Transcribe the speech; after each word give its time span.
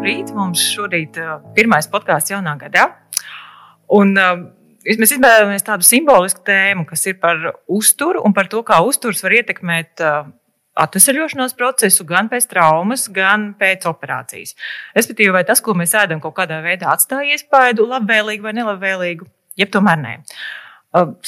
Labrīt! 0.00 0.30
Mums 0.32 0.60
šorīt 0.64 1.18
ir 1.20 1.42
pirmais 1.52 1.84
podkāsts 1.92 2.32
jaunā 2.32 2.54
gadā. 2.56 2.86
Un, 3.92 4.14
mēs 4.16 5.12
izvēlējāmies 5.12 5.66
tādu 5.66 5.84
simbolisku 5.84 6.40
tēmu, 6.46 6.86
kas 6.88 7.04
ir 7.10 7.18
par 7.20 7.36
uzturu 7.68 8.22
un 8.24 8.32
par 8.32 8.48
to, 8.48 8.62
kā 8.64 8.78
uzturs 8.80 9.20
var 9.20 9.36
ietekmēt 9.36 10.00
atvesaļošanās 10.80 11.52
procesu 11.58 12.08
gan 12.08 12.32
pēc 12.32 12.48
traumas, 12.48 13.10
gan 13.12 13.50
pēc 13.60 13.84
operācijas. 13.92 14.56
Respektīvi, 14.96 15.36
vai 15.36 15.44
tas, 15.44 15.60
ko 15.60 15.76
mēs 15.76 15.92
ēdam, 15.92 16.24
kaut 16.24 16.38
kādā 16.40 16.62
veidā 16.64 16.88
atstāja 16.94 17.36
iespaidu, 17.36 17.84
labvēlīgu 17.92 18.48
vai 18.48 18.56
nelabvēlīgu, 18.56 19.28
jeb 19.60 19.76
tomēr 19.76 20.00
nē. 20.00 20.18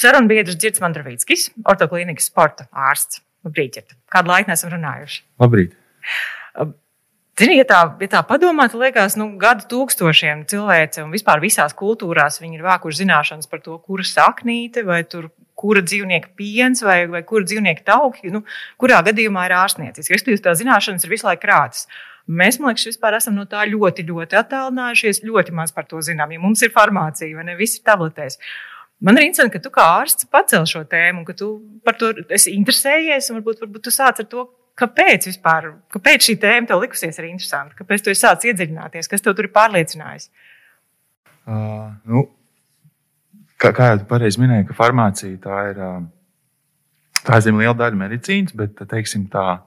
Sarunu 0.01 0.33
biedrs 0.33 0.57
Girts 0.57 0.81
Mandravīckis, 0.81 1.51
ortoklīnikas 1.61 2.33
sporta 2.33 2.71
ārsts. 2.73 3.21
Labrīt. 3.45 3.83
Kādu 4.09 4.33
laiku 4.33 4.49
neesam 4.49 4.73
runājuši? 4.73 5.27
Labrīt! 5.45 5.77
Zini, 7.33 7.55
ja 7.57 7.65
tā, 7.65 7.79
ja 7.97 8.09
tā 8.11 8.19
padomā, 8.29 8.67
tad 8.69 8.83
liekas, 8.83 9.15
nu, 9.17 9.31
gadu 9.41 9.65
tūkstošiem 9.71 10.43
cilvēce 10.51 11.01
un 11.01 11.13
vispār 11.15 11.41
visās 11.41 11.73
kultūrās 11.73 12.37
viņi 12.43 12.59
ir 12.59 12.65
vākuši 12.67 12.99
zināšanas 13.01 13.49
par 13.49 13.63
to, 13.63 13.79
kura 13.81 14.05
saknīte 14.05 14.83
vai 14.85 14.99
tur, 15.09 15.31
kura 15.57 15.81
dzīvnieka 15.81 16.29
piens 16.37 16.83
vai, 16.85 16.99
vai 17.09 17.23
kura 17.25 17.47
dzīvnieka 17.49 17.85
tauki, 17.89 18.29
nu, 18.33 18.43
kurā 18.77 19.01
gadījumā 19.09 19.47
ir 19.47 19.57
ārstniecis. 19.63 20.11
Respektīvi, 20.13 20.43
tās 20.45 20.61
zināšanas 20.61 21.07
ir 21.07 21.15
visu 21.15 21.25
laiku 21.25 21.47
krātas. 21.47 21.87
Mēs, 22.29 22.61
man 22.61 22.71
liekas, 22.71 22.85
vispār 22.91 23.17
esam 23.17 23.35
no 23.39 23.47
tā 23.49 23.65
ļoti, 23.65 24.05
ļoti 24.07 24.37
attālinājušies, 24.39 25.25
ļoti 25.25 25.57
maz 25.57 25.73
par 25.73 25.89
to 25.89 26.05
zinām. 26.05 26.31
Ja 26.31 26.39
mums 26.39 26.61
ir 26.61 26.71
farmācija, 26.75 27.33
vai 27.35 27.49
ne, 27.49 27.57
viss 27.57 27.81
ir 27.81 27.87
tabletēs. 27.89 28.37
Man 29.03 29.17
ir 29.17 29.25
interesanti, 29.25 29.57
ka 29.57 29.65
tu 29.65 29.73
kā 29.73 29.89
ārsts 30.03 30.29
pacēl 30.31 30.69
šo 30.69 30.85
tēmu, 30.87 31.25
ka 31.27 31.33
tu 31.35 31.55
par 31.83 31.97
to 31.97 32.13
esi 32.29 32.53
interesējies, 32.55 33.33
varbūt, 33.33 33.65
varbūt 33.65 33.89
tu 33.89 33.91
sāc 33.91 34.21
ar 34.21 34.29
to, 34.29 34.45
Kāpēc 34.79 35.27
vispār? 35.29 35.69
Kāpēc 35.93 36.29
šī 36.29 36.37
tēma 36.41 36.69
tev 36.69 36.81
likusies 36.81 37.19
arī 37.21 37.29
interesanta? 37.33 37.75
Kāpēc 37.77 38.05
tu 38.05 38.15
sācis 38.17 38.49
iedziļināties? 38.51 39.09
Kas 39.11 39.21
tev 39.21 39.35
tur 39.37 39.45
ir 39.45 39.53
pārliecinājis? 39.53 40.31
Uh, 41.43 41.91
nu, 42.09 42.23
kā, 43.61 43.69
kā 43.75 43.91
jau 43.91 44.01
pareizi 44.09 44.41
minēji, 44.41 44.67
ka 44.69 44.77
farmācija 44.77 45.37
tā 45.43 45.59
ir, 45.69 45.83
tā 47.21 47.39
ir 47.43 47.59
liela 47.59 47.75
daļa 47.83 48.01
medicīnas, 48.01 48.55
bet 48.57 48.81
teiksim, 48.89 49.27
tā 49.31 49.61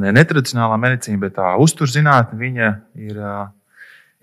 ne 0.00 0.14
netradicionālā 0.14 0.78
medicīna, 0.80 1.20
bet 1.26 1.36
tā 1.36 1.54
uzturzinātne 1.60 2.38
viņa 2.40 2.70
ir, 3.04 3.20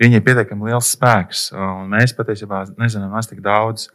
viņa 0.02 0.18
ir 0.18 0.26
pietiekami 0.26 0.72
liels 0.72 0.94
spēks. 0.96 1.50
Un 1.54 1.92
mēs 1.94 2.16
patiesībā 2.18 2.66
nezinām 2.82 3.14
maz 3.14 3.30
tik 3.30 3.44
daudz 3.46 3.90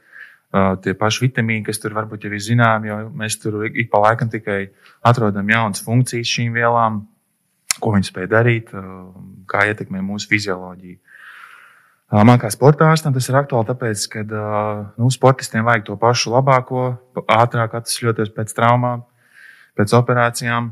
tie 0.84 0.94
paši 0.98 1.26
vitamīni, 1.26 1.64
kas 1.66 1.80
tur 1.82 1.94
varbūt 1.96 2.26
jau 2.26 2.32
ir 2.32 2.42
zināmi, 2.42 2.90
jo 2.90 2.98
mēs 3.16 3.38
tur 3.42 3.64
ik 3.66 3.90
pa 3.92 4.02
laikam 4.04 4.30
tikai 4.32 4.66
atrodam 5.06 5.48
jaunas 5.50 5.82
funkcijas 5.84 6.30
šīm 6.30 6.56
vielām, 6.56 7.02
ko 7.80 7.92
viņi 7.94 8.08
spēj 8.08 8.30
darīt, 8.32 8.72
kā 9.50 9.66
ietekmē 9.70 10.02
mūsu 10.04 10.30
fizioloģiju. 10.30 10.98
Man 12.06 12.38
kā 12.38 12.52
sportāstam 12.54 13.14
tas 13.16 13.26
ir 13.26 13.36
aktuāli, 13.40 13.66
tāpēc, 13.66 14.02
ka 14.12 14.22
nu, 14.94 15.08
sportistiem 15.10 15.66
vajag 15.66 15.88
to 15.88 15.96
pašu 15.98 16.36
labāko, 16.36 16.84
ātrāk 17.34 17.74
atvesļoties 17.80 18.30
pēc 18.36 18.54
traumām, 18.54 19.02
pēc 19.78 19.94
operācijām. 19.98 20.70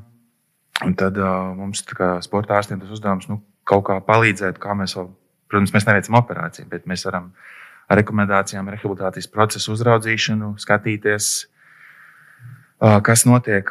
Un 0.85 0.95
tad 0.99 1.19
mums, 1.59 1.83
kā 1.95 2.17
sportārstiem, 2.23 2.81
tas 2.83 2.95
uzdevums 2.95 3.27
nu, 3.31 3.41
kaut 3.67 3.85
kā 3.89 3.99
palīdzēt, 4.07 4.61
kā 4.63 4.77
mēs 4.79 4.95
vēl, 4.99 5.11
protams, 5.51 5.75
mēs 5.75 5.87
neveicam 5.89 6.19
operāciju, 6.21 6.71
bet 6.71 6.87
mēs 6.91 7.05
varam 7.09 7.33
ar 7.95 8.01
rekomendācijām, 8.03 8.69
rehabilitācijas 8.75 9.31
procesu 9.33 9.73
uzraudzīšanu, 9.75 10.55
skatīties, 10.63 11.33
kas 13.07 13.25
notiek, 13.29 13.71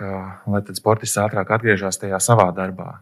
lai 0.50 0.62
tad 0.66 0.80
sportists 0.80 1.20
ātrāk 1.22 1.52
atgriežas 1.54 2.00
tajā 2.02 2.20
savā 2.24 2.48
darbā, 2.56 2.96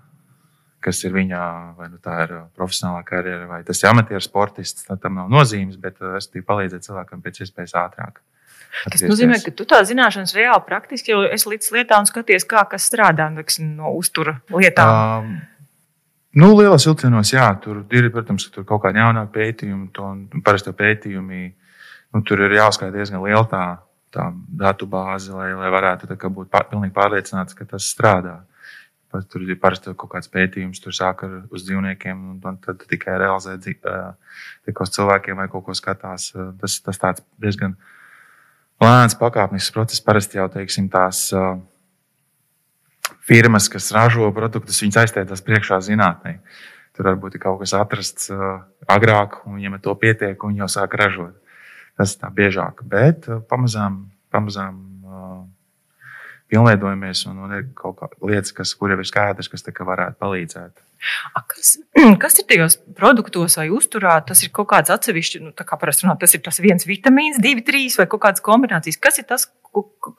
kas 0.81 1.03
ir 1.05 1.14
viņa, 1.14 1.44
vai 1.77 1.92
nu 1.94 2.02
tā 2.02 2.17
ir 2.26 2.36
profesionālā 2.58 3.04
karjera, 3.08 3.45
vai 3.49 3.61
tas 3.67 3.83
ir 3.83 3.92
amatieru 3.92 4.23
sportists. 4.26 4.89
Tam 4.89 5.20
nav 5.20 5.30
nozīmes, 5.31 5.77
bet 5.80 6.02
es 6.17 6.31
tikai 6.31 6.48
palīdzēju 6.49 6.87
cilvēkam 6.89 7.21
pēc 7.23 7.43
iespējas 7.45 7.77
ātrāk. 7.86 8.20
Tas 8.87 9.04
nozīmē, 9.04 9.37
ka 9.43 9.52
tu 9.54 9.65
tā 9.67 9.81
zināšanas 9.83 10.33
reāli 10.37 10.64
praktiski 10.65 11.11
jau 11.11 11.21
esi 11.27 11.49
līdz 11.52 11.71
lietām 11.76 12.05
un 12.05 12.10
skaties, 12.10 12.48
kā 12.48 12.64
kas 12.71 12.87
strādā 12.87 13.27
no 13.31 13.92
uztura 13.99 14.37
lietām. 14.49 14.92
Um, 14.92 15.33
Nu, 16.31 16.53
lielos 16.55 16.86
vilcienos, 16.87 17.33
jā, 17.33 17.43
tur 17.59 17.81
ir, 17.92 18.05
protams, 18.14 18.45
tur 18.53 18.64
kaut 18.67 18.86
kāda 18.86 19.02
jaunāka 19.03 19.33
pētījuma, 19.36 19.89
un 20.08 20.43
parasti 20.45 20.71
pētījumi, 20.71 21.42
nu, 22.15 22.21
tur 22.23 22.45
ir 22.45 22.55
jāuzskaita 22.55 22.95
diezgan 22.95 23.19
liela 23.25 23.43
tā, 23.52 23.64
tā 24.15 24.30
datu 24.61 24.87
bāze, 24.87 25.33
lai, 25.36 25.49
lai 25.59 25.71
varētu 25.73 26.08
tā, 26.08 26.15
būt 26.15 26.47
pār, 26.53 26.69
pilnīgi 26.69 26.95
pārliecināts, 26.95 27.58
ka 27.58 27.67
tas 27.73 27.89
strādā. 27.92 28.37
Pat 29.11 29.27
tur 29.27 29.43
ir 29.43 29.59
parasti 29.59 29.92
kaut 29.92 30.14
kāds 30.14 30.31
pētījums, 30.31 30.80
tur 30.80 30.95
sāk 30.95 31.25
ar 31.27 31.33
uz 31.52 31.65
dzīvniekiem, 31.67 32.21
un 32.31 32.59
tad 32.63 32.86
tikai 32.87 33.17
realizē 33.19 33.58
uz 33.59 34.93
cilvēkiem 34.95 35.36
vai 35.36 35.49
kaut 35.52 35.65
ko 35.65 35.75
skatās. 35.75 36.30
Tas, 36.61 36.77
tas 36.86 37.02
tāds 37.02 37.25
diezgan 37.43 37.75
lēns 38.80 39.19
pakāpnisks 39.19 39.75
process. 39.75 39.99
Parasti 40.05 40.39
jau, 40.39 40.48
teiksim, 40.55 40.87
tās. 40.95 41.25
Uh, 41.36 41.59
firmas, 43.27 43.70
kas 43.72 43.92
ražo 43.95 44.30
produktus, 44.36 44.82
viņas 44.83 45.02
aizstājās 45.04 45.44
priekšā 45.45 45.82
zinātnē. 45.86 46.38
Tur 46.98 47.08
varbūt 47.11 47.38
ir 47.38 47.44
kaut 47.44 47.61
kas 47.61 47.73
atrasts 47.77 48.32
uh, 48.33 48.61
agrāk, 48.92 49.39
un 49.48 49.60
viņiem 49.60 49.77
ar 49.77 49.83
to 49.83 49.95
pietiek, 49.99 50.36
un 50.44 50.54
viņi 50.54 50.66
jau 50.66 50.70
sāk 50.76 50.98
ražot. 50.99 51.38
Tas 51.99 52.17
tā 52.20 52.32
biežāk. 52.36 52.83
Bet 52.88 53.30
uh, 53.30 53.39
pamazām, 53.48 54.04
pamazām 54.33 54.80
uh, 55.08 55.42
pilnveidojamies, 56.52 57.26
un, 57.32 57.44
un 57.45 57.55
ir 57.55 57.67
kaut 57.77 57.99
kādas 58.02 58.20
lietas, 58.27 58.55
kas, 58.55 58.73
kur 58.76 58.92
jau 58.92 58.99
ir 58.99 59.08
skaidrs, 59.08 59.52
kas 59.52 59.64
varētu 59.64 60.20
palīdzēt. 60.20 60.83
A, 61.33 61.42
kas, 61.48 61.78
kas 62.23 62.39
ir 62.42 62.48
tajos 62.49 62.78
produktos 62.98 63.55
vai 63.58 63.70
uzturā? 63.73 64.17
Tas 64.28 64.43
ir 64.43 64.52
kaut 64.54 64.70
kāds 64.73 64.92
atsevišķs, 64.93 65.42
nu, 65.45 65.54
kā 65.55 65.80
parasti 65.80 66.05
runā, 66.05 66.17
tas 66.20 66.36
ir 66.36 66.43
tas 66.45 66.60
viens 66.61 66.86
vitamīns, 66.88 67.39
divi, 67.42 67.64
trīs 67.66 67.98
vai 67.99 68.08
kaut 68.11 68.26
kādas 68.28 68.43
kombinācijas. 68.45 68.99
Kas 69.02 69.22
ir 69.22 69.30
tas, 69.32 69.48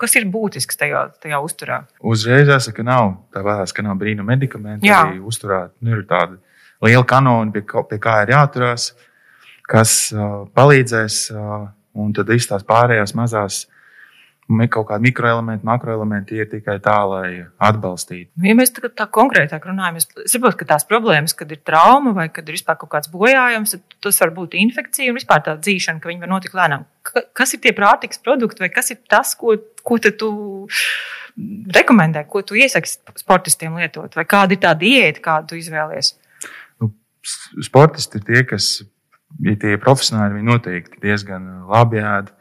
kas 0.01 0.17
ir 0.19 0.27
būtisks 0.33 0.79
tajā, 0.81 1.05
tajā 1.23 1.41
uzturā? 1.45 1.83
Uzreiz 2.01 2.49
jāsaka, 2.49 2.81
ka 2.81 2.87
nav 2.89 3.13
tā 3.35 3.43
vēlās, 3.45 3.75
ka 3.77 3.85
nav 3.85 3.99
brīnuma 4.01 4.35
medikamenti. 4.35 4.89
Jā. 4.89 5.05
Uzturā 5.29 5.67
nu, 5.81 5.97
ir 5.97 6.07
tāda 6.09 6.39
liela 6.83 7.05
kanona, 7.09 7.53
pie, 7.55 7.65
pie 7.91 8.01
kā 8.03 8.23
ir 8.25 8.35
jāturās, 8.35 8.93
kas 9.69 9.95
uh, 10.17 10.43
palīdzēs, 10.57 11.21
uh, 11.37 11.69
un 11.99 12.17
tad 12.17 12.33
viss 12.33 12.51
tās 12.51 12.65
pārējās 12.69 13.15
mazās 13.19 13.67
kaut 14.73 14.89
kādi 14.91 15.09
mikroelementi, 15.09 15.67
makroelementi 15.67 16.39
ir 16.41 16.49
tikai 16.51 16.79
tā, 16.83 16.97
lai 17.09 17.27
atbalstītu. 17.63 18.31
Nu, 18.37 18.49
ja 18.51 18.57
mēs 18.59 18.75
tā, 18.75 18.91
tā 18.93 19.07
konkrētāk 19.13 19.67
runājam, 19.69 20.01
es 20.01 20.09
saprotu, 20.31 20.61
ka 20.61 20.69
tās 20.75 20.87
problēmas, 20.89 21.35
kad 21.39 21.53
ir 21.55 21.63
trauma 21.67 22.15
vai 22.17 22.29
kad 22.33 22.49
ir 22.49 22.59
vispār 22.59 22.79
kaut 22.81 22.93
kāds 22.95 23.11
bojājums, 23.13 23.77
tas 24.03 24.21
var 24.23 24.35
būt 24.37 24.57
infekcija 24.61 25.13
un 25.13 25.19
vispār 25.21 25.45
tā 25.47 25.57
dzīšana, 25.61 26.03
ka 26.03 26.11
viņi 26.11 26.25
var 26.25 26.33
notikt 26.35 26.59
lēnām. 26.59 26.87
Kas 27.37 27.55
ir 27.57 27.63
tie 27.65 27.75
pārtiks 27.77 28.23
produkti 28.23 28.65
vai 28.65 28.71
kas 28.75 28.93
ir 28.95 29.01
tas, 29.11 29.35
ko, 29.39 29.57
ko 29.83 29.99
tu 30.03 30.33
rekomendē, 31.73 32.27
ko 32.29 32.43
tu 32.47 32.59
iesaki 32.59 32.91
sportistiem 33.21 33.79
lietot, 33.81 34.15
vai 34.19 34.27
kāda 34.29 34.57
ir 34.57 34.63
tā 34.63 34.75
diēta, 34.79 35.23
kādu 35.25 35.53
tu 35.53 35.61
izvēlies? 35.61 36.15
Nu, 36.83 36.93
sportisti 37.65 38.21
ir 38.21 38.29
tie, 38.29 38.45
kas, 38.49 38.69
ja 39.41 39.57
tie 39.57 39.77
ir 39.77 39.83
profesionāli, 39.83 40.39
viņi 40.39 40.51
noteikti 40.51 41.03
diezgan 41.03 41.49
labi 41.71 42.03
ēd 42.03 42.33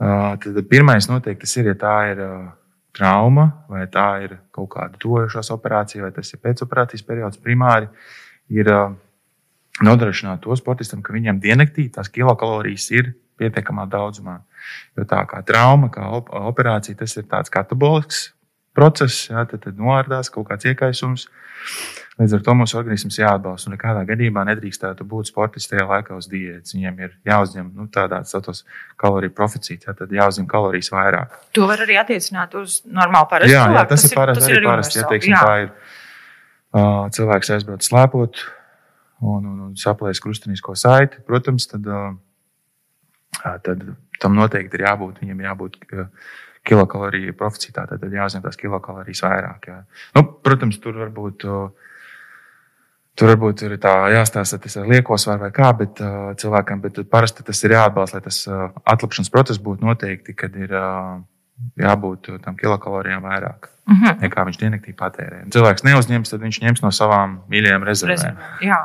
Tad 0.00 0.58
pirmais 0.70 1.10
noteikti 1.10 1.48
ir, 1.60 1.70
ja 1.74 1.76
tā 1.76 1.94
ir 2.14 2.20
trauma, 2.96 3.46
vai 3.68 3.84
tā 3.92 4.08
ir 4.24 4.38
kaut 4.54 4.70
kāda 4.72 4.98
tojošās 5.00 5.52
operācija, 5.52 6.06
vai 6.06 6.12
tas 6.16 6.32
ir 6.32 6.40
pēcoperācijas 6.40 7.04
periods, 7.06 7.40
primāri 7.40 7.90
ir 8.50 8.70
nodrošināt 9.84 10.42
to 10.44 10.56
sportistam, 10.56 11.02
ka 11.04 11.12
viņam 11.14 11.40
diennaktī 11.42 11.88
tās 11.92 12.08
kilokalorijas 12.12 12.88
ir 12.96 13.12
pietiekamā 13.40 13.86
daudzumā. 13.92 14.40
Jo 14.96 15.06
tā 15.08 15.22
kā 15.28 15.40
trauma, 15.46 15.88
kā 15.92 16.08
operācija, 16.48 16.98
tas 17.00 17.16
ir 17.16 17.28
tāds 17.28 17.52
katabolisks 17.52 18.30
process, 18.76 19.28
jā, 19.30 19.44
tad, 19.48 19.64
tad 19.64 19.80
noārdās 19.80 20.32
kaut 20.32 20.48
kāds 20.50 20.68
iekaisums. 20.68 21.28
Līdz 22.20 22.34
ar 22.36 22.42
to 22.44 22.52
mūsu 22.58 22.76
organisms 22.76 23.16
jāatbalsta. 23.16 23.70
Nekādā 23.72 24.02
gadījumā 24.08 24.42
nedrīkstētu 24.50 25.06
būt 25.08 25.30
sportisti 25.30 25.72
tajā 25.72 25.86
laikā 25.88 26.18
uz 26.18 26.26
diētas. 26.28 26.74
Viņiem 26.76 26.98
ir 27.06 27.14
jāuzņem 27.30 27.70
nu, 27.78 27.86
tādas 27.94 28.60
kaloriju 29.00 29.32
proficīts, 29.38 29.88
jā, 29.88 29.94
tad 29.96 30.12
jāuzņem 30.12 30.48
kalorijas 30.50 30.92
vairāk. 30.92 31.38
To 31.56 31.64
var 31.70 31.80
arī 31.86 31.96
attiecināt 31.96 32.58
uz 32.60 32.82
normālu 32.84 33.30
parastu 33.30 33.56
jā, 33.56 33.64
jā, 33.72 33.86
tas, 33.88 34.04
tas 34.04 34.12
ir 34.12 34.20
parasti. 34.20 34.42
Tas 34.42 34.52
ir 34.52 34.60
arī 34.60 34.68
parasti. 34.68 35.00
Ja, 35.00 35.06
teiksim, 35.14 35.32
jā. 35.32 35.40
tā 35.40 35.56
ir 35.62 35.72
uh, 35.72 37.08
cilvēks 37.16 37.54
aizbrauc 37.56 37.88
slēpot 37.88 38.44
un, 39.24 39.40
un, 39.40 39.58
un 39.70 39.74
saplēs 39.80 40.20
krustinisko 40.20 40.76
saiti, 40.76 41.24
protams, 41.24 41.70
tad, 41.72 41.88
uh, 41.88 43.50
tad 43.64 43.90
tam 44.20 44.36
noteikti 44.36 44.76
ir 44.76 44.90
jābūt. 44.90 45.24
Viņam 45.24 45.46
jābūt 45.48 45.84
uh, 45.88 46.10
kilokaloriju 46.68 47.32
proficitātei, 47.40 47.96
tad 47.96 48.12
jāuzņem 48.12 48.44
tās 48.44 48.60
kilokalorijas 48.60 49.24
vairāk. 49.24 49.70
Jā. 49.72 49.84
Nu, 50.18 50.28
protams, 50.44 50.84
tur 50.84 51.00
varbūt. 51.00 51.48
Uh, 51.48 51.86
Tur 53.18 53.32
varbūt 53.32 53.64
ir 53.66 53.74
tā 53.82 53.92
jāstāsta, 54.14 54.58
tas 54.62 54.76
ir 54.78 54.86
lieko 54.88 55.18
svaru 55.18 55.44
vai 55.44 55.50
kā, 55.54 55.72
bet 55.76 55.98
uh, 56.00 56.30
cilvēkam 56.40 56.80
bet 56.84 57.02
parasti 57.10 57.44
tas 57.44 57.58
ir 57.66 57.74
jāatbalsta, 57.74 58.20
lai 58.20 58.26
tas 58.28 58.38
uh, 58.48 58.68
atlapšanas 58.84 59.32
process 59.34 59.60
būtu 59.60 59.84
noteikti, 59.84 60.34
kad 60.38 60.54
ir 60.56 60.72
uh, 60.72 61.18
jābūt 61.80 62.30
tam 62.44 62.56
kilokalorijām 62.56 63.26
vairāk. 63.26 63.68
Mm 63.90 63.96
-hmm. 63.96 64.22
Nekā 64.22 64.44
viņš 64.46 64.60
diennaktī 64.60 64.94
patērē. 64.96 65.42
Cilvēks 65.50 65.84
neuzņems, 65.84 66.30
tad 66.30 66.40
viņš 66.40 66.60
ņems 66.62 66.82
no 66.82 66.90
savām 66.94 67.40
mīļajām 67.50 67.84
rezervēm. 67.84 68.16
Rezervē, 68.16 68.50
Jā. 68.62 68.80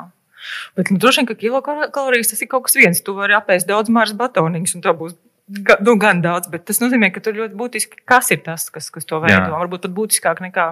Bet 0.75 0.91
nu, 0.91 0.97
droši 0.97 1.21
vien, 1.21 1.27
ka 1.29 1.35
kilokalorijas 1.35 2.27
tas 2.33 2.41
ir 2.41 2.49
kaut 2.51 2.67
kas 2.67 2.75
viens. 2.75 3.01
Tu 3.01 3.13
vari 3.13 3.33
apēst 3.37 3.67
daudz 3.67 3.89
maras 3.89 4.13
batoniņus, 4.17 4.75
un 4.75 4.81
tā 4.85 4.93
būs 4.97 5.15
ga, 5.47 5.77
nu, 5.81 5.97
gan 6.01 6.21
daudz. 6.21 6.49
Bet 6.51 6.65
tas 6.65 6.81
nozīmē, 6.83 7.11
ka 7.13 7.23
tur 7.23 7.37
ļoti 7.37 7.57
būtiski, 7.57 8.01
kas 8.05 8.31
ir 8.31 8.43
tas, 8.45 8.69
kas, 8.69 8.89
kas 8.93 9.05
to 9.05 9.19
veido. 9.23 9.37
Jā. 9.37 9.51
Varbūt 9.53 9.87
pat 9.87 9.95
būtiskāk 9.99 10.41
nekā 10.45 10.67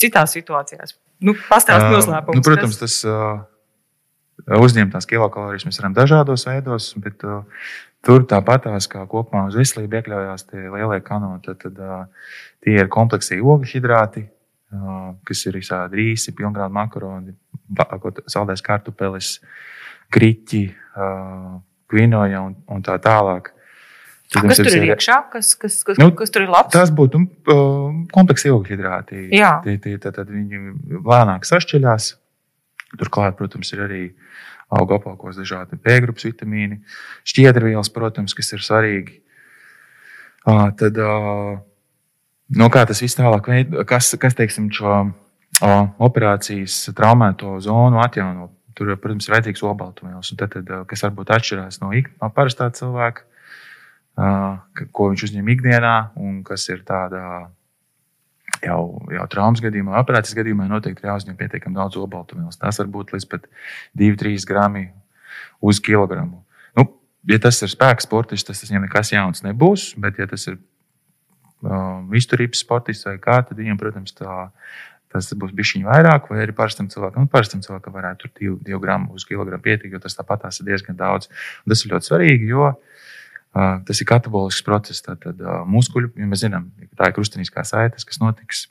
citās 0.00 0.34
situācijās. 0.36 0.96
Nu, 1.24 1.34
Pastāstiet 1.48 1.92
noslēpumus. 1.92 2.38
Nu, 2.38 2.46
protams, 2.46 2.78
tas 2.78 2.96
uh, 3.08 3.40
uzņemtās 4.58 5.08
kilokalorijas 5.10 5.66
mēs 5.66 5.80
varam 5.80 5.96
dažādos 5.96 6.46
veidos, 6.46 6.92
bet 7.02 7.24
uh, 7.26 7.42
tur 8.06 8.26
tāpatās 8.30 8.86
kā 8.90 9.02
kopumā 9.10 9.48
uz 9.50 9.58
veselību 9.58 9.98
iekļaujās 9.98 10.46
tie 10.50 10.64
lielie 10.68 11.00
kanoni. 11.04 11.42
Tad, 11.46 11.60
tad 11.64 11.82
uh, 11.82 12.34
tie 12.64 12.78
ir 12.78 12.90
kompleksī 12.92 13.40
ogļhidrāti, 13.42 14.24
uh, 14.28 15.12
kas 15.26 15.44
ir 15.50 15.58
visādi 15.58 16.02
rīsi, 16.02 16.36
pilngrādi 16.38 16.78
makaroni, 16.78 17.34
saldēs 18.30 18.62
kartupeles, 18.64 19.38
kriķi, 20.14 20.64
uh, 20.94 21.58
kvinoja 21.90 22.46
un, 22.46 22.58
un 22.70 22.84
tā 22.84 22.98
tālāk. 23.02 23.52
Tad 24.28 24.44
Kas 24.44 24.58
tur 24.60 24.74
ir 24.76 24.90
iekšā? 24.90 25.14
Kas, 25.32 25.54
kas, 25.56 25.78
kas, 25.88 25.96
Nu, 26.00 26.10
kas 26.12 26.28
tur 26.32 26.44
ir 26.44 26.50
labs? 26.52 26.74
Tas 26.74 26.90
būtu 26.92 27.20
uh, 27.24 28.00
kompleksi 28.12 28.50
ogļhidrāti. 28.52 29.22
Tie, 29.64 29.76
tie, 29.80 29.94
tad, 30.02 30.18
tad 30.18 30.28
viņi 30.28 30.60
lēnāk 31.06 31.48
sašķeļās. 31.48 32.08
Turklāt, 33.00 33.38
protams, 33.38 33.72
ir 33.72 33.84
arī 33.86 34.02
auga 34.72 34.98
apakos 34.98 35.38
dažādi 35.40 35.78
B-grupas 35.80 36.26
vitamīni, 36.28 36.82
šķiedrvielas, 37.28 37.88
protams, 37.92 38.36
kas 38.36 38.52
ir 38.52 38.64
svarīgi. 38.64 39.16
Tad, 40.44 41.00
no 42.60 42.68
kā 42.72 42.84
tas 42.88 43.00
viss 43.04 43.16
tālāk 43.16 43.48
kas, 43.88 44.12
kas 44.20 44.36
teiksim, 44.36 44.68
šo 44.72 44.98
operācijas 46.04 46.76
traumēto 46.96 47.56
zonu 47.64 48.04
atjauno. 48.04 48.52
Tur, 48.78 48.92
protams, 49.00 49.26
ir 49.26 49.34
vajadzīgs 49.34 49.64
obaltumvielas, 49.66 50.36
tad, 50.38 50.52
tad, 50.54 50.68
kas 50.86 51.00
varbūt 51.02 51.32
atšķirās 51.34 51.80
no, 51.82 51.90
parastā 52.30 52.68
cilvēka, 52.76 53.24
ka- 53.24 53.37
ko 54.18 55.12
viņš 55.12 55.28
uzņem 55.28 55.52
ikdienā, 55.54 55.94
un 56.18 56.40
kas 56.46 56.64
ir 56.72 56.82
tādā 56.86 57.22
jau, 58.64 58.80
jau 59.14 59.26
traumas 59.30 59.62
gadījumā, 59.62 59.98
operācijas 60.00 60.36
gadījumā, 60.38 60.66
noteikti 60.70 61.04
ir 61.04 61.12
jāuzņem 61.12 61.36
pietiekami 61.38 61.78
daudz 61.78 61.98
obaltumvielas. 62.00 62.58
Tas 62.58 62.80
var 62.80 62.90
būt 62.94 63.14
līdz 63.14 63.28
pat 63.30 63.46
2-3 63.98 64.48
grami 64.48 64.88
uz 65.62 65.78
kilogramu. 65.84 66.42
Nu, 66.78 66.88
ja 67.30 67.38
tas 67.42 67.60
ir 67.62 67.70
spēks 67.70 68.08
sportists, 68.08 68.48
tas 68.48 68.64
viņam 68.66 68.88
nekas 68.88 69.14
jauns 69.14 69.44
nebūs, 69.46 69.92
bet 70.02 70.18
ja 70.18 70.26
tas 70.30 70.48
ir 70.50 70.58
um, 71.62 72.10
izturības 72.18 72.64
sportists 72.64 73.06
vai 73.06 73.18
kā, 73.22 73.40
tad 73.46 73.60
viņam, 73.60 73.78
protams, 73.78 74.16
tā, 74.18 74.48
tas 75.14 75.30
būs 75.38 75.54
bijis 75.56 75.76
vairāk, 75.86 76.26
vai 76.32 76.42
arī 76.42 76.56
parastam 76.56 76.90
cilvēkam. 76.90 77.28
Nu, 77.28 77.32
parastam 77.32 77.62
cilvēkam 77.62 77.94
varētu 77.94 78.32
tur 78.34 78.58
2 78.66 78.82
gramu 78.82 79.14
uz 79.14 79.28
kilogramu 79.28 79.62
pietikt, 79.62 79.94
jo 79.94 80.02
tas 80.02 80.18
tāpat 80.18 80.50
ir 80.50 80.72
diezgan 80.72 80.98
daudz. 80.98 81.30
Un 81.62 81.74
tas 81.74 81.84
ir 81.84 81.94
ļoti 81.94 82.10
svarīgi, 82.10 82.50
jo 82.50 82.72
uh, 82.72 83.06
tas 83.52 84.00
ir 84.00 84.08
katabolisks 84.08 84.64
process. 84.66 85.02
Tad 85.04 85.24
uh, 85.28 85.62
muskuļu, 85.68 86.12
ja 86.18 86.28
mēs 86.30 86.44
zinām, 86.44 86.70
ka 86.90 87.02
tā 87.02 87.10
ir 87.10 87.16
krustveida 87.16 87.64
saites, 87.66 88.06
kas 88.08 88.20
notiks. 88.22 88.66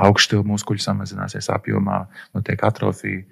Augšstilbu 0.00 0.48
muskuļi 0.54 0.80
samazināsies 0.80 1.50
apjomā, 1.52 2.06
notiek 2.34 2.62
atrofija. 2.64 3.26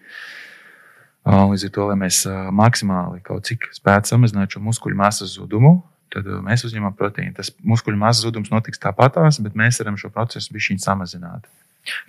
Uh, 1.24 1.46
Līdz 1.48 1.70
ar 1.70 1.72
to, 1.72 1.84
lai 1.88 1.96
mēs 1.96 2.18
maksimāli 2.52 3.22
kaut 3.24 3.46
cik 3.48 3.70
spētu 3.72 4.12
samazināt 4.12 4.52
šo 4.52 4.60
muskuļu 4.60 4.98
masas 4.98 5.38
zudumu, 5.38 5.78
tad 6.12 6.28
mēs 6.44 6.66
uzņemam 6.68 6.92
proteīnu. 6.98 7.32
Tas 7.38 7.48
muskuļu 7.64 7.96
masas 7.96 8.26
zudums 8.26 8.52
notiks 8.52 8.82
tāpatās, 8.82 9.40
bet 9.40 9.56
mēs 9.56 9.80
varam 9.80 9.96
šo 9.96 10.12
procesu 10.12 10.52
bišķiņ 10.52 10.82
samazināt. 10.84 11.48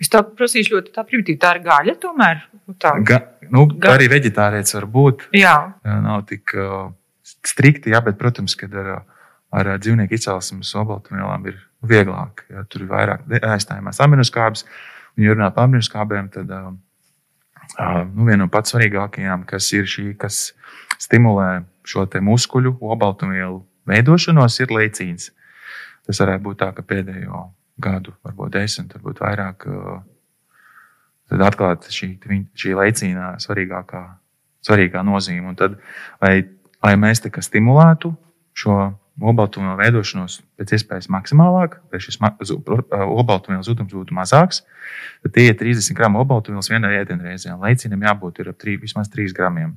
Es 0.00 0.12
tā 0.12 0.20
prasīšu 0.24 0.76
ļoti 0.76 0.92
tā 0.92 1.04
primitīvi. 1.08 1.40
Tā 1.40 1.54
ir 1.56 1.62
gaļa 1.64 1.96
tomēr. 2.00 2.44
Nu, 2.66 2.76
Tā. 2.80 2.92
Ga, 3.08 3.22
nu, 3.52 3.66
Ga- 3.72 3.96
arī 3.96 4.08
vegetārietis 4.12 4.76
var 4.78 4.86
būt. 4.92 5.26
Jā, 5.36 5.56
Jā, 5.84 5.96
nav 6.04 6.24
tik 6.28 6.52
uh, 6.56 6.90
strikti, 7.46 7.92
jā, 7.94 8.00
bet, 8.04 8.18
protams, 8.20 8.56
kad 8.58 8.74
ar, 8.76 8.90
ar 9.54 9.72
dzīvnieku 9.78 10.16
izcelsmes 10.16 10.72
obaltumvielām 10.78 11.46
ir 11.50 11.60
vieglāk. 11.86 12.44
Jā, 12.50 12.64
tur 12.70 12.84
ir 12.84 12.90
vairāk 12.90 13.26
aizstājumās 13.40 14.00
aminoskābes. 14.04 14.66
Un, 15.16 15.24
ja 15.24 15.36
runā 15.36 15.50
par 15.54 15.68
aminoskābēm, 15.68 16.28
tad 16.34 16.50
uh, 16.52 16.72
nu, 18.12 18.26
viena 18.26 18.44
no 18.44 18.50
pats 18.52 18.74
svarīgākajām, 18.74 19.46
kas 19.48 19.70
ir 19.76 19.88
šī, 19.90 20.10
kas 20.20 20.50
stimulē 21.02 21.64
šo 21.86 22.06
muskuļu 22.06 22.76
obaltumvielu 22.80 23.62
veidošanos, 23.88 24.60
ir 24.60 24.74
leicīns. 24.74 25.30
Tas 26.06 26.20
varētu 26.22 26.44
būt 26.44 26.60
tā, 26.62 26.72
ka 26.74 26.82
pēdējo 26.86 27.46
gadu, 27.82 28.14
varbūt 28.24 28.54
desmit, 28.56 28.94
varbūt 28.96 29.22
vairāk, 29.22 29.66
uh, 29.70 29.98
tad 31.30 31.42
atklāt 31.48 31.88
šī, 31.92 32.14
šī 32.56 32.76
leicīna 32.78 33.34
svarīgākā, 33.42 34.02
svarīgā 34.66 35.02
nozīme. 35.06 35.50
Un 35.52 35.58
tad, 35.58 35.78
lai, 36.22 36.46
lai 36.86 36.94
mēs 37.00 37.22
tā 37.24 37.32
kā 37.34 37.42
stimulētu 37.44 38.14
šo 38.56 38.76
obaltumvielu 39.16 39.78
veidošanos 39.80 40.40
pēc 40.60 40.74
iespējas 40.76 41.08
maksimālāk, 41.12 41.78
lai 41.92 42.00
šis 42.04 42.18
obaltumvielu 42.20 43.64
zudums 43.64 43.94
būtu 43.96 44.16
mazāks, 44.16 44.62
tad 45.24 45.34
tie 45.36 45.48
ir 45.50 45.56
30 45.56 45.96
gramu 45.96 46.20
obaltumvielas 46.20 46.68
vienā 46.72 46.92
ēdienreizē. 47.00 47.54
un 47.54 47.64
Leicīnam 47.64 48.04
jābūt 48.04 48.44
ap 48.44 48.60
3, 48.60 48.76
vismaz 48.82 49.08
3 49.12 49.32
gramiem. 49.36 49.76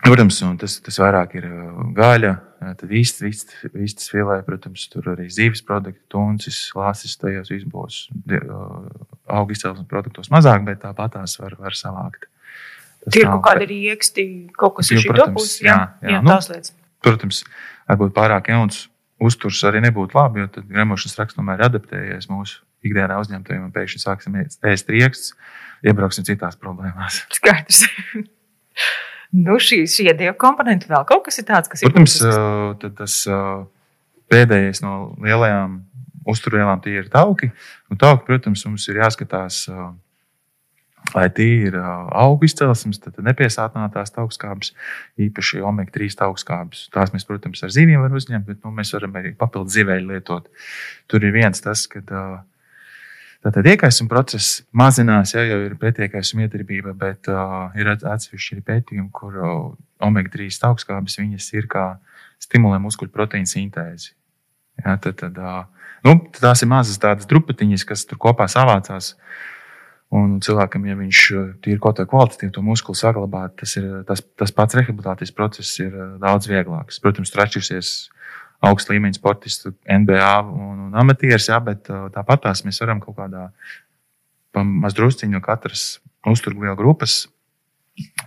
Protams, 0.00 0.38
tas, 0.56 0.78
tas 0.80 0.96
vairāk 0.96 1.34
ir 1.36 1.44
uh, 1.44 1.80
gaļa, 1.96 2.30
uh, 2.32 2.70
tad 2.78 2.88
vistas, 2.88 3.20
vistas, 3.20 3.72
vistas 3.74 4.08
filē, 4.08 4.38
protams, 4.46 4.86
tur 4.88 5.10
arī 5.12 5.26
zīves 5.28 5.60
produkti, 5.66 6.00
tuncis, 6.08 6.60
lāsis, 6.72 7.18
tajos 7.20 7.52
viss 7.52 7.68
būs 7.68 7.98
auga 9.28 9.52
izcelsmes 9.52 9.90
produktos 9.90 10.32
mazāk, 10.32 10.64
bet 10.64 10.80
tāpat 10.86 11.18
tās 11.18 11.36
var, 11.42 11.58
var 11.60 11.76
savākt. 11.76 12.30
Tas 13.04 13.14
tie 13.14 13.22
ir 13.24 13.30
kaut 13.30 13.42
kādi 13.46 13.66
rieksti, 13.70 14.24
kaut 14.60 14.74
kas 14.78 14.90
ir 14.92 15.00
šī 15.00 15.08
protams, 15.14 15.36
pusi. 15.40 15.64
jā, 15.64 15.76
Jā, 16.04 16.10
jā, 16.16 16.22
nu, 16.24 16.30
tās 16.34 16.50
lietas. 16.52 16.74
Protams, 17.00 17.42
varbūt 17.88 18.12
pārāk 18.16 18.50
jauns 18.52 18.82
uzturs 19.20 19.60
arī 19.68 19.80
nebūtu 19.84 20.16
labi, 20.18 20.42
jo 20.44 20.50
tad 20.52 20.66
gremošanas 20.68 21.16
raksts 21.20 21.36
tomēr 21.38 21.60
ir 21.60 21.66
adaptējies 21.70 22.28
mūsu 22.32 22.60
ikdienā 22.84 23.16
uzņemtajiem 23.20 23.64
un 23.66 23.72
pēkšņi 23.74 24.00
sāksim 24.04 24.36
ēst- 24.40 24.92
riekstus, 24.92 25.32
iebrauksim 25.84 26.24
citās 26.28 26.56
problēmās. 26.60 27.22
Skaidrs. 27.36 27.82
nu, 29.36 29.56
šī, 29.60 29.82
šie 29.90 30.12
divi 30.16 30.32
komponenti 30.40 30.88
vēl 30.90 31.04
kaut 31.08 31.24
kas 31.28 31.40
ir 31.40 31.48
tāds, 31.48 31.68
kas 31.72 31.82
ir. 31.82 31.88
Protams, 31.90 32.16
būtisks. 32.20 32.36
ā, 32.36 32.78
tad 32.84 32.96
tas 33.00 33.16
ā, 33.28 33.40
pēdējais 34.32 34.82
no 34.84 34.94
lielajām 35.24 35.80
uzturvielām 36.30 36.80
tie 36.84 36.98
ir 37.00 37.08
tauki. 37.12 37.50
Un 37.90 37.98
tauki, 38.00 38.26
protams, 38.28 38.64
mums 38.68 38.84
ir 38.92 39.00
jāskatās, 39.02 39.62
ā, 39.72 39.90
lai 41.16 41.26
tie 41.34 41.48
ir 41.68 41.78
augu 41.78 42.48
izcelsmes, 42.48 43.00
tad 43.02 43.18
nepiesātinātās 43.24 44.14
augstskābes, 44.20 44.74
īpaši 45.20 45.64
omega-3 45.66 46.18
augstskābes. 46.28 46.86
Tās 46.94 47.14
mēs, 47.14 47.26
protams, 47.28 47.62
ar 47.66 47.74
zivīm 47.74 48.02
varam 48.02 48.20
uzņemt, 48.20 48.46
bet 48.46 48.62
nu, 48.64 48.74
mēs 48.76 48.94
varam 48.96 49.18
arī 49.20 49.34
papildus 49.38 49.78
zivēju 49.78 50.12
lietot. 50.12 50.48
Tur 51.10 51.26
ir 51.26 51.36
viens 51.36 51.62
tas, 51.64 51.86
ka 51.90 52.04
Tātad 53.40 53.64
iekaisuma 53.70 54.10
process 54.10 54.58
mazinās, 54.76 55.30
ja 55.32 55.40
jau 55.48 55.62
ir 55.64 55.76
pretiekaisuma 55.80 56.44
iedarbība, 56.44 56.92
bet 56.92 57.28
uh, 57.32 57.70
ir 57.72 57.88
at- 57.88 58.04
atsevišķi 58.04 58.60
pētījumi, 58.66 59.08
kur 59.16 59.38
uh, 59.40 59.52
omega-3 60.04 60.58
augstskābes 60.68 61.16
ir 61.56 61.68
kā 61.72 61.84
stimulē 62.40 62.76
muskuļu 62.84 63.14
proteīnu 63.14 63.48
sintēzi. 63.48 64.12
Ja, 64.84 64.98
tad, 65.00 65.16
tad, 65.22 65.40
uh, 65.40 65.88
nu, 66.04 66.18
tās 66.36 66.60
ir 66.60 66.68
mazas 66.68 67.00
tādas 67.00 67.28
drupatiņas, 67.32 67.86
kas 67.88 68.04
tur 68.08 68.20
kopā 68.20 68.44
savācās. 68.44 69.14
Un 70.10 70.40
cilvēkam, 70.42 70.88
ja 70.90 70.96
viņš 70.98 71.18
ir 71.70 71.76
kaut 71.78 72.00
kādā 72.00 72.08
kvalitatīvā 72.10 72.54
to 72.56 72.62
muskuli 72.66 72.98
saglabāt, 72.98 73.54
tas, 73.60 73.76
ir, 73.78 73.84
tas, 74.08 74.24
tas 74.38 74.50
pats 74.50 74.74
rehabilitācijas 74.74 75.34
process 75.36 75.76
ir 75.78 75.92
uh, 75.94 76.16
daudz 76.22 76.48
vieglāks. 76.50 76.98
Protams, 77.02 77.30
tur 77.30 77.44
atšķirsies 77.44 77.92
augsta 78.66 78.92
līmeņa 78.92 79.20
sportistu, 79.20 79.72
NBA 79.86 80.32
un, 80.50 80.88
un 80.88 80.98
amatieris, 80.98 81.46
jā, 81.52 81.60
bet 81.62 81.86
uh, 81.92 82.08
tāpat 82.14 82.42
tās 82.48 82.64
mēs 82.66 82.82
varam 82.82 82.98
kaut 83.04 83.20
kādā 83.20 83.46
mazdrusciņā 84.58 85.38
no 85.38 85.44
katras 85.44 86.00
uzturvielu 86.26 86.74
grupas 86.76 87.22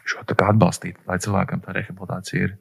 šo 0.07 0.23
kā 0.29 0.49
atbalstīt, 0.51 0.97
lai 1.07 1.19
cilvēkam 1.21 1.61
tā 1.63 1.75
rehabilitācija 1.75 2.47
ir 2.47 2.55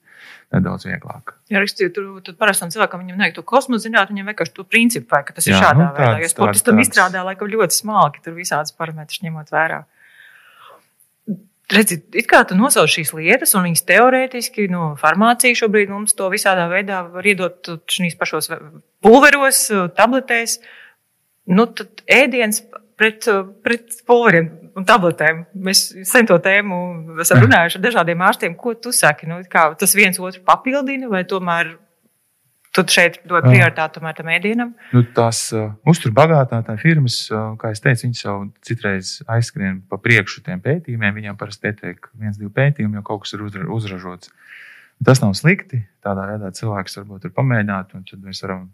nedaudz 0.53 0.85
vieglāka. 0.87 1.35
Ja 1.53 1.61
rakstīju, 1.63 1.93
tur 1.95 2.09
tad 2.27 2.37
parastam 2.41 2.69
cilvēkam 2.75 3.01
viņam 3.05 3.17
nevajag 3.21 3.35
to 3.39 3.43
kosmosu 3.43 3.89
zināt, 3.89 4.11
viņam 4.13 4.29
vienkārši 4.33 4.55
to 4.59 4.65
principu 4.65 5.09
vajag, 5.15 5.27
ka 5.31 5.33
tas 5.39 5.47
ir 5.49 5.55
Jā, 5.55 5.61
šādā 5.65 5.79
nu, 5.79 5.89
veidā. 5.97 6.11
tāds- 6.13 6.23
Jo 6.23 6.29
sportistam 6.35 6.77
tāds- 6.77 6.89
izstrādā 6.89 7.25
laikam 7.25 7.49
ļoti 7.49 7.79
smalki, 7.83 8.23
tur 8.25 8.33
visādas 8.37 8.73
parametrus 8.77 9.23
ņemot 9.25 9.51
vērā. 9.51 9.85
Redzi, 11.73 12.03
it 12.13 12.27
kā 12.29 12.43
tu 12.45 12.53
nosauc 12.59 12.91
šīs 12.91 13.15
lietas, 13.17 13.55
un 13.57 13.65
viņas 13.65 13.85
teorētiski 13.89 14.67
no 14.69 14.91
farmācijas 15.01 15.63
šobrīd 15.63 15.89
mums 15.89 16.13
to 16.19 16.27
visādā 16.29 16.67
veidā 16.69 16.99
var 17.15 17.25
iedot 17.25 17.65
šīs 17.89 18.19
pašos 18.21 18.51
pulveros, 19.01 19.61
tabletēs. 19.97 20.59
Nu, 21.49 21.65
tad 21.67 22.03
ēdiens 22.13 22.61
pret, 23.01 23.25
pret 23.65 23.97
pulveriem 24.07 24.51
un 24.79 24.87
tabletēm. 24.89 25.45
Mēs 25.69 25.85
sen 26.09 26.29
to 26.29 26.39
tēmu 26.43 27.21
esam 27.25 27.43
runājuši 27.45 27.79
ar 27.79 27.87
dažādiem 27.87 28.27
ārstiem. 28.29 28.59
Ko 28.59 28.75
tu 28.75 28.93
saki? 28.97 29.29
Nu, 29.31 29.41
kā 29.51 29.71
tas 29.79 29.97
viens 29.99 30.21
otru 30.23 30.45
papildina 30.47 31.11
vai 31.13 31.25
tomēr 31.29 31.77
Tu 32.73 32.81
šeit 32.89 33.19
dod 33.29 33.45
prioritāti 33.45 33.99
tomēr 33.99 34.15
tam 34.17 34.31
ēdienam? 34.33 34.71
Nu, 34.97 35.03
tās 35.13 35.43
uh, 35.53 35.75
uzturbagātātājas 35.93 36.81
firmas, 36.81 37.17
uh, 37.29 37.51
kā 37.61 37.69
es 37.75 37.83
teicu, 37.85 38.07
viņas 38.07 38.23
jau 38.23 38.37
citreiz 38.65 39.11
aizskrien 39.29 39.83
pa 39.91 39.99
priekšu 40.01 40.41
tiem 40.47 40.63
pētījumiem. 40.65 41.19
Viņiem 41.19 41.37
parasti 41.37 41.67
pietiek 41.67 42.09
viens, 42.17 42.39
divi 42.41 42.49
pētījumi, 42.57 42.97
jo 42.97 43.03
kaut 43.05 43.27
kas 43.27 43.37
ir 43.37 43.45
uzra, 43.45 43.67
uzražots. 43.77 44.33
Tas 45.05 45.21
nav 45.21 45.35
slikti. 45.37 45.83
Tādā 46.01 46.25
veidā 46.31 46.49
cilvēks 46.57 46.97
varbūt 47.03 47.29
ir 47.29 47.35
pamēģināt, 47.37 47.93
un 47.99 48.09
tad 48.09 48.25
mēs 48.25 48.41
varam 48.47 48.65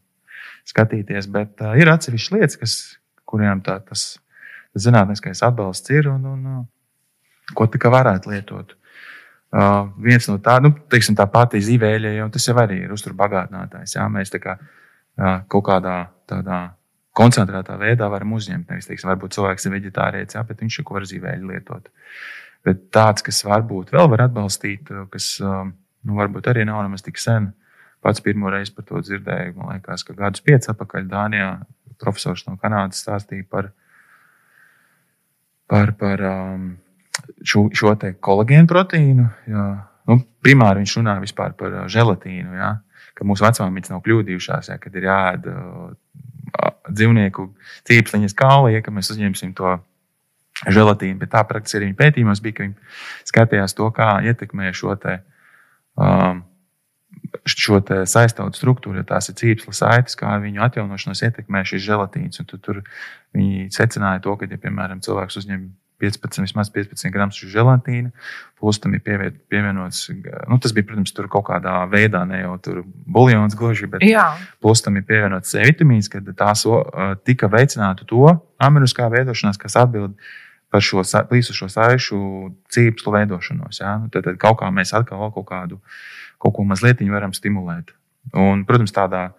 skatīties. 0.70 1.26
Bet 1.34 1.66
uh, 1.66 1.74
ir 1.82 1.90
atsevišķas 1.90 2.36
lietas, 2.36 2.58
kas, 2.62 2.78
kuriem 3.26 3.66
tā, 3.66 3.80
tas, 3.82 4.12
tas 4.14 4.27
zinātniskais 4.76 5.42
atbalsts 5.46 5.90
ir 5.94 6.10
un, 6.12 6.24
un, 6.28 6.44
un 6.46 7.54
ko 7.56 7.66
tikai 7.70 7.92
varētu 7.92 8.32
lietot. 8.32 8.74
Uh, 9.48 9.86
viens 10.04 10.26
no 10.28 10.36
tādiem, 10.44 10.68
nu, 10.68 10.88
teiksim, 10.92 11.16
tā 11.16 11.24
pati 11.32 11.60
zīvēļa, 11.64 12.10
jau 12.18 12.26
tas 12.34 12.48
jau 12.50 12.56
arī 12.60 12.82
ir 12.84 12.90
uzturbagātinātājs. 12.92 13.94
Jā, 13.96 14.04
mēs 14.12 14.34
kā, 14.42 14.58
uh, 14.58 15.38
kaut 15.48 15.64
kādā 15.70 15.94
tādā 16.28 16.58
koncentrētā 17.16 17.78
veidā 17.80 18.10
varam 18.12 18.34
uzņemt. 18.36 18.68
Nevis, 18.68 18.90
teiksim, 18.90 19.08
varbūt 19.08 19.38
cilvēks 19.38 19.64
ir 19.66 19.74
vegetārietis, 19.78 20.36
jā, 20.36 20.44
bet 20.44 20.60
viņš 20.60 20.80
jau 20.82 20.86
var 20.90 21.08
zīvēļu 21.08 21.52
lietot. 21.54 21.88
Bet 22.68 22.90
tāds, 22.92 23.24
kas 23.24 23.40
varbūt 23.46 23.94
vēl 23.96 24.10
var 24.12 24.26
atbalstīt, 24.26 24.92
kas 25.14 25.30
uh, 25.40 25.64
nu, 26.04 26.18
varbūt 26.20 26.52
arī 26.52 26.68
nav 26.68 26.84
nemaz 26.84 27.06
tik 27.06 27.16
sen. 27.22 27.54
Pats 28.04 28.22
pirmo 28.22 28.52
reizi 28.52 28.74
par 28.76 28.84
to 28.86 29.00
dzirdēju, 29.02 29.56
man 29.56 29.78
liekas, 29.78 30.04
ka 30.06 30.14
gadus 30.18 30.44
piecus 30.44 30.70
atpakaļ 30.70 31.08
Dānijā 31.10 31.48
profesors 31.98 32.44
no 32.46 32.54
Kanādas 32.60 33.00
stāstīja 33.02 33.48
par, 33.50 33.72
par, 35.70 35.92
par 36.00 36.24
um, 36.24 36.66
šo, 37.44 37.68
šo 37.76 37.94
kolagēnu 38.24 38.70
proteīnu. 38.70 39.28
Jā. 39.52 39.68
Nu, 40.08 40.20
primāri 40.44 40.82
viņš 40.82 40.96
runā 41.00 41.18
par 41.36 41.54
uh, 41.68 41.86
želatīnu, 41.92 42.56
jā, 42.56 42.72
ka 43.18 43.26
mūsu 43.28 43.44
vecāmiņas 43.44 43.92
nav 43.92 44.02
kļūdījušās, 44.06 44.72
jā, 44.72 44.78
kad 44.80 44.96
ir 44.96 45.08
jāēd 45.10 45.48
uh, 45.52 45.90
dzīvnieku 46.88 47.46
cīpsliņas 47.88 48.36
kauli, 48.38 48.74
ja 48.76 48.82
mēs 48.94 49.12
uzņemsim 49.12 49.52
to 49.58 49.76
želatīnu. 50.66 51.18
Bet 51.20 51.34
tā 51.34 51.44
praktiski 51.46 51.78
arī 51.78 51.90
viņa 51.90 51.98
pētījumos 51.98 52.42
bija, 52.44 52.56
ka 52.56 52.66
viņi 52.66 53.30
skatījās 53.30 53.76
to, 53.78 53.90
kā 53.94 54.10
ietekmē 54.26 54.72
šo 54.76 54.96
te, 55.00 55.20
um, 56.00 56.42
šo 57.56 57.80
saistāvdu 58.08 58.58
struktūru, 58.58 59.00
jo 59.00 59.08
tās 59.08 59.30
ir 59.30 59.38
cīpslas 59.40 59.82
saites, 59.82 60.18
kā 60.18 60.36
viņu 60.42 60.64
atjaunošanos 60.66 61.24
ietekmē 61.28 61.64
šis 61.68 61.84
želatīns. 61.86 62.42
Tur, 62.48 62.62
tur 62.62 62.80
viņi 63.36 63.68
secināja 63.74 64.24
to, 64.24 64.36
ka, 64.36 64.48
ja, 64.50 64.60
piemēram, 64.60 65.02
cilvēks 65.04 65.40
uzņem 65.42 65.68
15, 65.98 66.42
vismaz 66.46 66.70
15 66.70 67.10
gramus 67.10 67.40
želatīna, 67.42 68.12
plus 68.58 68.78
tam 68.78 68.94
ir 68.94 69.02
pievienots, 69.02 70.04
nu, 70.14 70.58
tas 70.62 70.74
bija, 70.74 70.86
protams, 70.86 71.12
tur 71.14 71.26
kaut 71.30 71.48
kādā 71.48 71.74
veidā, 71.90 72.22
ne 72.28 72.44
jau 72.44 72.54
tur 72.62 72.82
buļļons 72.86 73.56
gluži, 73.58 73.88
bet 73.90 74.04
Jā. 74.06 74.28
plus 74.62 74.82
tam 74.84 74.98
ir 75.00 75.06
pievienots 75.08 75.54
C 75.54 75.64
vitamīns, 75.66 76.10
kad 76.12 76.28
tās 76.38 76.62
tika 77.26 77.50
veicinātu 77.50 78.06
to 78.06 78.36
aminoskā 78.62 79.10
veidošanās, 79.10 79.58
kas 79.58 79.78
atbild 79.82 80.14
par 80.72 80.84
šo 80.84 81.02
plīsušo 81.02 81.68
saišu 81.72 82.20
cīpslu 82.74 83.14
veidošanos. 83.14 83.80
Ja? 83.80 83.96
Nu, 84.02 84.10
tad, 84.12 84.26
tad 84.28 84.38
kaut 84.40 84.60
kā 84.62 84.70
mēs 84.74 84.94
atkal 84.96 85.30
kaut 85.32 85.48
kādu, 85.48 85.80
kaut 86.38 86.56
ko 86.56 86.64
mazliet 86.68 87.02
varam 87.08 87.32
stimulēt. 87.36 87.94
Un, 88.36 88.66
protams, 88.68 88.92
tādā 88.92 89.30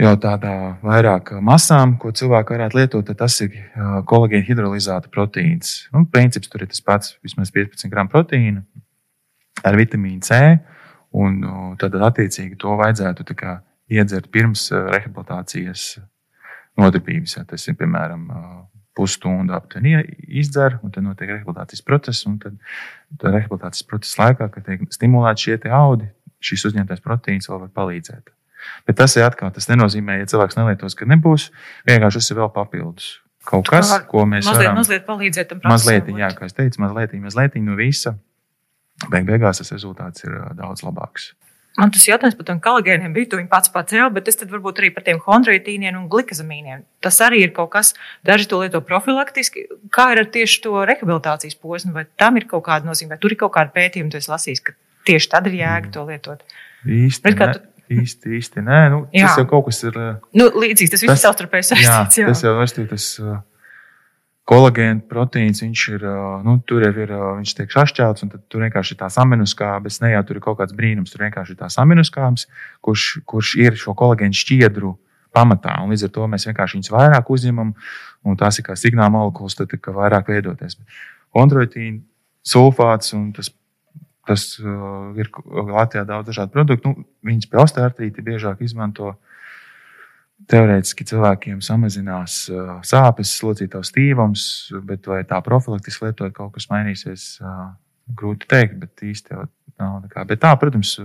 jau 0.00 0.14
tādā 0.18 0.54
vairāk 0.82 1.36
masām, 1.44 1.96
ko 2.02 2.10
cilvēki 2.10 2.56
varētu 2.56 2.78
lietot, 2.80 3.12
tas 3.18 3.36
ir 3.44 3.54
kolagēna 4.10 4.46
hidrolizēta 4.48 5.10
proteīns. 5.12 5.84
Nu, 5.94 6.04
princips 6.10 6.50
tur 6.50 6.64
ir 6.64 6.72
tas 6.72 6.82
pats, 6.82 7.14
vismaz 7.22 7.52
15 7.54 7.90
gramu 7.92 8.10
proteīna 8.10 8.64
ar 9.64 9.78
vitamīnu 9.78 10.24
C. 10.26 10.40
Un 11.14 11.38
tad, 11.78 11.94
attiecīgi, 11.94 12.58
to 12.58 12.74
vajadzētu 12.80 13.36
kā, 13.38 13.60
iedzert 13.92 14.32
pirms 14.34 14.66
rehabilitācijas 14.72 16.00
nodarbības. 16.80 17.36
Ja 17.38 17.44
tas 17.46 17.68
ir, 17.70 17.76
piemēram, 17.78 18.24
pusstundu 18.94 19.54
aptuveni 19.56 20.04
izdzer, 20.40 20.78
un 20.84 20.92
tad 20.94 21.06
notiek 21.06 21.32
rehabilitācijas 21.32 21.82
process. 21.86 22.26
Tad, 22.42 22.56
tad 23.18 23.34
rehabilitācijas 23.34 23.88
procesa 23.90 24.22
laikā, 24.22 24.48
kad 24.54 24.68
tiek 24.68 24.86
stimulēti 24.94 25.48
šie 25.48 25.58
audi, 25.74 26.08
šis 26.44 26.68
uzņemtais 26.70 27.02
proteīns 27.04 27.50
vēl 27.50 27.64
var 27.66 27.74
palīdzēt. 27.80 28.32
Bet 28.88 28.96
tas 29.00 29.12
ir 29.18 29.26
atkal, 29.26 29.50
tas 29.52 29.68
nenozīmē, 29.68 30.20
ja 30.22 30.28
cilvēks 30.30 30.56
nelietos, 30.56 30.96
ka 30.96 31.08
nebūs. 31.08 31.50
Vienkārši 31.88 32.22
tas 32.22 32.30
ir 32.32 32.40
vēl 32.40 32.50
papildus. 32.54 33.10
Kaut 33.44 33.68
kas, 33.68 33.90
ko 34.08 34.24
mēs 34.24 34.46
mazliet, 34.48 34.62
varam 34.62 34.78
mazliet 34.80 35.02
palīdzēt 35.04 35.50
tam 35.50 35.60
procesam. 35.60 35.74
Mazliet, 35.74 36.08
jā, 36.22 36.30
kā 36.38 36.48
es 36.48 36.56
teicu, 36.56 36.80
mazliet, 36.80 37.12
mazliet 37.20 37.58
no 37.60 37.76
visa. 37.76 38.14
Beig 39.10 39.26
beigās 39.28 39.60
tas 39.60 39.72
rezultāts 39.74 40.24
ir 40.24 40.38
daudz 40.56 40.84
labāks. 40.86 41.34
Man 41.74 41.90
tas 41.90 42.04
jautājums 42.06 42.36
par 42.38 42.46
tiem 42.46 42.60
kolagēniem 42.62 43.14
bija, 43.16 43.32
tu 43.32 43.38
viņu 43.40 43.50
pats 43.50 43.72
pacēli, 43.74 44.12
bet 44.14 44.28
es 44.30 44.38
tad 44.38 44.52
varbūt 44.52 44.78
arī 44.78 44.92
par 44.94 45.02
tiem 45.06 45.18
chondroitīniem 45.24 45.96
un 45.98 46.04
glikazamīniem. 46.12 46.84
Tas 47.02 47.18
arī 47.26 47.40
ir 47.42 47.54
kaut 47.56 47.72
kas, 47.72 47.96
daži 48.26 48.46
to 48.50 48.60
lieto 48.62 48.78
profilaktiski. 48.86 49.66
Kā 49.94 50.12
ir 50.14 50.22
ar 50.22 50.28
tieši 50.36 50.60
to 50.62 50.84
rehabilitācijas 50.86 51.58
posmu, 51.58 51.90
vai 51.96 52.06
tam 52.20 52.38
ir 52.38 52.46
kaut 52.50 52.62
kāda 52.68 52.86
nozīme, 52.86 53.16
vai 53.16 53.18
tur 53.22 53.34
ir 53.34 53.40
kaut 53.40 53.56
kāda 53.56 53.74
pētījuma, 53.74 54.12
tu 54.12 54.22
esi 54.22 54.30
lasījis, 54.30 54.62
ka 54.68 54.76
tieši 55.10 55.30
tad 55.34 55.50
ir 55.50 55.58
jēga 55.64 55.90
to 55.96 56.06
lietot. 56.12 56.46
Īsti. 56.86 57.26
Bet, 57.26 57.58
tu, 57.58 57.88
īsti, 57.98 58.36
īsti 58.38 58.64
nē. 58.68 58.80
Nu, 58.94 59.02
jā. 59.10 59.26
tas 59.26 59.42
jau 59.42 59.48
kaut 59.50 59.66
kas 59.72 59.82
ir. 59.88 59.98
Nu, 60.36 60.46
līdzīgs, 60.54 60.94
tas 60.94 61.02
viss 61.08 61.26
savstarpēji 61.26 61.72
saistīts. 61.72 62.20
Jā, 62.22 62.28
jā. 62.28 62.30
Tas 62.30 62.46
jau 62.46 62.54
ir 62.84 62.90
tas 62.94 63.08
uh, 63.18 63.40
kolagēna 64.48 65.02
proteīns. 65.10 65.62
Viņš 65.64 65.84
ir, 65.94 66.04
uh, 66.08 66.42
nu, 66.44 66.58
tur 66.68 66.84
jau 66.84 66.92
ir, 66.92 67.14
uh, 67.14 67.30
viņš 67.38 67.54
tiek 67.60 67.72
sašķelts, 67.72 68.26
un 68.26 68.34
tur 68.34 68.66
vienkārši 68.66 68.94
ir 68.94 69.00
tās 69.00 69.18
aminoskābes. 69.22 70.00
Ne 70.04 70.12
jau 70.14 70.22
tur 70.28 70.40
ir 70.40 70.44
kaut 70.44 70.60
kāds 70.60 70.76
brīnums, 70.76 71.14
tur 71.14 71.24
vienkārši 71.26 71.56
ir 71.56 71.60
tās 71.62 71.78
aminoskābes, 71.82 72.46
kurš, 72.84 73.08
kurš 73.30 73.56
ir 73.62 73.80
šo 73.80 73.96
kolagēnu 73.98 74.36
šķiedru 74.36 74.94
pamatā. 75.34 75.80
Un 75.82 75.94
līdz 75.94 76.08
ar 76.08 76.14
to 76.14 76.30
mēs 76.30 76.48
vienkārši 76.50 76.78
viņus 76.78 76.94
vairāk 76.94 77.34
uzņemam, 77.34 77.74
un 78.24 78.40
tās 78.40 78.60
ir 78.60 78.68
kā 78.68 78.76
signāla 78.78 79.12
molekulas, 79.16 79.56
tad 79.58 79.72
vairāk 79.72 80.30
veidoties. 80.30 80.78
Kondroitīna, 81.34 82.04
sulfāts 82.46 83.16
un 83.16 83.32
tas 83.34 83.50
Tas 84.24 84.54
uh, 84.56 85.12
ir 85.20 85.28
Latvijā 85.44 86.04
daudz 86.08 86.30
dažādu 86.30 86.54
produktu. 86.54 86.88
Nu, 86.88 87.04
viņas 87.28 87.48
pie 87.50 87.60
osteoartrīta 87.60 88.24
biežāk 88.24 88.62
izmanto. 88.64 89.12
Teorētiski 90.50 91.06
cilvēkiem 91.08 91.60
samazinās 91.64 92.44
uh, 92.52 92.74
sāpes, 92.84 93.32
slocītavs 93.38 93.92
stīvums, 93.92 94.46
bet 94.84 95.06
vai 95.08 95.22
tā 95.28 95.38
profilaktiski 95.44 96.08
lietot 96.08 96.34
kaut 96.36 96.52
kas 96.56 96.68
mainīsies, 96.72 97.28
uh, 97.40 97.70
grūti 98.18 98.44
pateikt, 98.44 98.76
bet 98.82 99.04
īsti 99.06 99.32
jau 99.32 99.46
nav 99.80 100.02
nekā. 100.04 100.26
Bet 100.28 100.42
tā, 100.42 100.52
protams, 100.60 100.96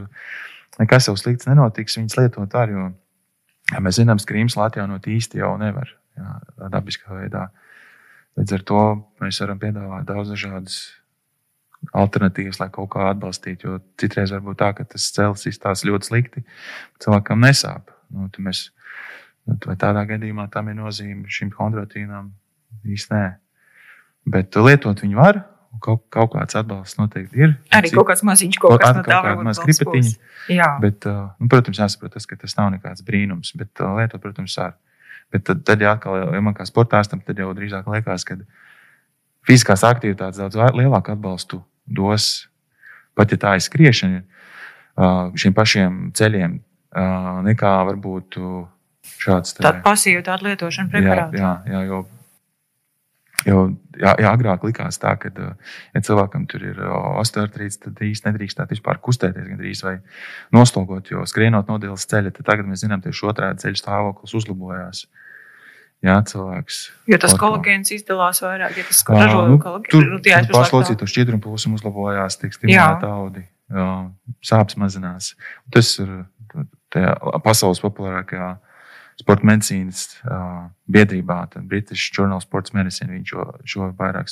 nekas 0.81 1.07
jau 1.07 1.15
slikts 1.19 1.47
nenotiks. 1.47 1.97
Viņas 1.99 2.17
lietot 2.19 2.57
arī, 2.59 2.75
jo 2.75 2.89
ja 3.71 3.81
mēs 3.85 3.99
zinām, 4.01 4.19
ka 4.19 4.33
krīms 4.33 4.57
no 4.57 4.99
īsti 4.99 5.41
jau 5.41 5.55
nevar 5.61 5.93
jā, 6.17 6.35
dabiskā 6.69 7.15
veidā. 7.15 7.49
Līdz 8.39 8.55
ar 8.55 8.63
to 8.63 8.81
mēs 9.23 9.39
varam 9.43 9.59
piedāvāt 9.59 10.07
daudz 10.07 10.33
dažādas 10.33 10.79
alternatīvas, 11.95 12.59
lai 12.59 12.69
kaut 12.71 12.91
kā 12.93 13.09
atbalstītu. 13.09 13.67
Jo 13.67 13.79
citreiz 13.99 14.33
var 14.35 14.43
būt 14.45 14.59
tā, 14.61 14.73
ka 14.77 14.85
tas 14.87 15.09
cēlis 15.15 15.47
izstāsta 15.49 15.87
ļoti 15.89 16.11
slikti, 16.11 16.43
cilvēkam 17.03 17.41
nesāp. 17.43 17.91
Nu, 18.13 18.29
mēs, 18.43 18.69
vai 19.65 19.75
tādā 19.79 20.03
gadījumā 20.09 20.49
tam 20.53 20.69
ir 20.71 20.77
nozīme 20.77 21.29
šīm 21.31 21.53
chondrotīnām? 21.55 22.31
Īsti 22.85 23.15
nē. 23.15 23.23
Bet 24.29 24.55
lietot 24.59 25.01
viņu 25.03 25.19
var. 25.19 25.43
Kaut, 25.85 26.01
kaut 26.09 26.31
kāds 26.33 26.57
atbalsts 26.57 26.97
noteikti 26.97 27.43
ir. 27.43 27.51
Arī 27.77 27.91
kaut 27.93 28.07
kāds 28.09 28.23
maziņš, 28.25 28.57
kaut 28.57 28.79
kas 28.81 28.95
tāds- 28.97 29.05
kaut 29.05 29.25
kāda 29.27 29.43
maza 29.45 29.61
kripatiņa. 29.61 30.69
Bet, 30.81 31.05
nu, 31.05 31.49
protams, 31.51 31.77
jāsaprot, 31.77 32.15
tas, 32.15 32.25
ka 32.25 32.35
tas 32.41 32.57
nav 32.57 32.71
nekāds 32.73 33.05
brīnums. 33.05 33.53
Bet 33.55 33.77
lietot, 33.77 34.21
protams, 34.23 34.55
var. 34.57 34.73
Bet 35.29 35.45
tad, 35.45 35.61
tad 35.63 35.81
ja 35.81 35.93
atkal, 35.93 36.17
ja 36.33 36.41
man 36.41 36.55
kā 36.57 36.65
sportāstam, 36.65 37.21
tad 37.21 37.37
jau 37.37 37.53
drīzāk 37.53 37.85
liekas, 37.85 38.25
ka 38.25 38.39
fiziskās 39.45 39.85
aktivitātes 39.85 40.41
daudz 40.41 40.57
lielāku 40.57 41.13
atbalstu 41.13 41.61
dos, 41.85 42.49
pat 43.13 43.31
ja 43.31 43.37
tā 43.37 43.53
ir 43.57 43.61
skriešana, 43.61 44.23
šiem 45.37 45.53
pašiem 45.53 45.99
ceļiem, 46.17 46.59
nekā 47.45 47.75
varbūt 47.91 48.39
šāds- 49.21 49.55
tāda 49.57 49.83
pasīva 49.85 50.23
tāda 50.25 50.49
lietošana 50.49 50.91
preparāta. 50.93 51.37
Jā, 51.37 51.51
jā, 51.65 51.81
jā, 51.81 51.83
jo, 51.89 51.99
jo 53.49 53.61
jā, 53.99 54.13
jā, 54.23 54.31
agrāk 54.31 54.65
likās 54.67 54.99
tā, 55.01 55.13
ka, 55.19 55.31
ja 55.93 56.01
cilvēkam 56.05 56.45
tur 56.49 56.65
ir 56.71 56.81
osteoartrīts, 57.21 57.79
tad 57.85 58.01
īsti 58.05 58.29
nedrīkstētu 58.29 58.75
vispār 58.77 58.99
kustēties 59.03 59.47
gandrīz 59.49 59.83
vai 59.85 59.97
noslogot, 60.55 61.11
jo 61.13 61.25
skrienot 61.29 61.71
nodēļas 61.71 62.07
ceļa, 62.11 62.35
tad 62.37 62.49
tagad 62.51 62.69
mēs 62.69 62.85
zinām, 62.85 63.03
tieši 63.03 63.25
otrādi 63.31 63.65
ceļu 63.65 63.81
stāvoklis 63.81 64.35
uzlabojās. 64.39 65.05
Jā, 65.99 66.15
cilvēks. 66.23 66.77
Jo 67.11 67.17
tas 67.19 67.33
kolagēns 67.35 67.91
izdalās 67.91 68.39
vairāk, 68.39 68.77
ja 68.79 68.85
tas 68.87 69.01
ražo 69.11 69.41
nu, 69.51 69.57
kolagēnu. 69.59 69.91
Tur 69.91 70.05
nu, 70.13 70.19
pašlocīto 70.53 71.07
šķidrumu 71.11 71.43
plūsmu 71.43 71.75
uzlabojās, 71.75 72.39
tiek 72.39 72.55
stimulēta 72.55 73.09
audi, 73.17 73.43
jā, 73.67 73.89
sāpes 74.47 74.79
mazinās. 74.79 75.33
Tas 75.75 75.91
ir 75.99 76.13
tajā 76.95 77.17
pasaules 77.43 77.83
populārākajā 77.83 78.47
sporta 79.19 79.47
medicīnas 79.47 80.05
uh, 80.23 80.69
biedrībā, 80.91 81.41
tad 81.53 81.67
British 81.69 82.13
Journal 82.15 82.39
of 82.39 82.47
Sports 82.47 82.75
Medicine, 82.75 83.11
viņš 83.13 83.33
šo, 83.33 83.47
šo 83.67 83.89
vairāk 83.99 84.31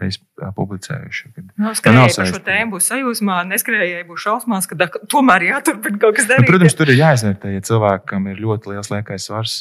reiz 0.00 0.18
publicējuši. 0.56 1.30
Kad, 1.32 1.46
no, 1.60 1.72
skrējēji 1.76 2.16
par 2.18 2.28
šo 2.28 2.40
tēmu 2.44 2.76
būs 2.76 2.88
sajūsmā, 2.90 3.38
neskrējēji 3.48 4.04
būs 4.08 4.26
šausmās, 4.26 4.68
ka 4.68 4.90
tomēr 5.08 5.46
jāturpina 5.48 6.00
kaut 6.02 6.18
kas 6.18 6.28
darīt. 6.28 6.44
Nu, 6.44 6.50
protams, 6.52 6.76
tur 6.76 6.92
ir 6.92 7.00
jāizvērtē, 7.00 7.54
ja 7.56 7.64
cilvēkam 7.64 8.28
ir 8.32 8.42
ļoti 8.44 8.74
liels 8.74 8.92
liekais 8.92 9.28
svars. 9.30 9.56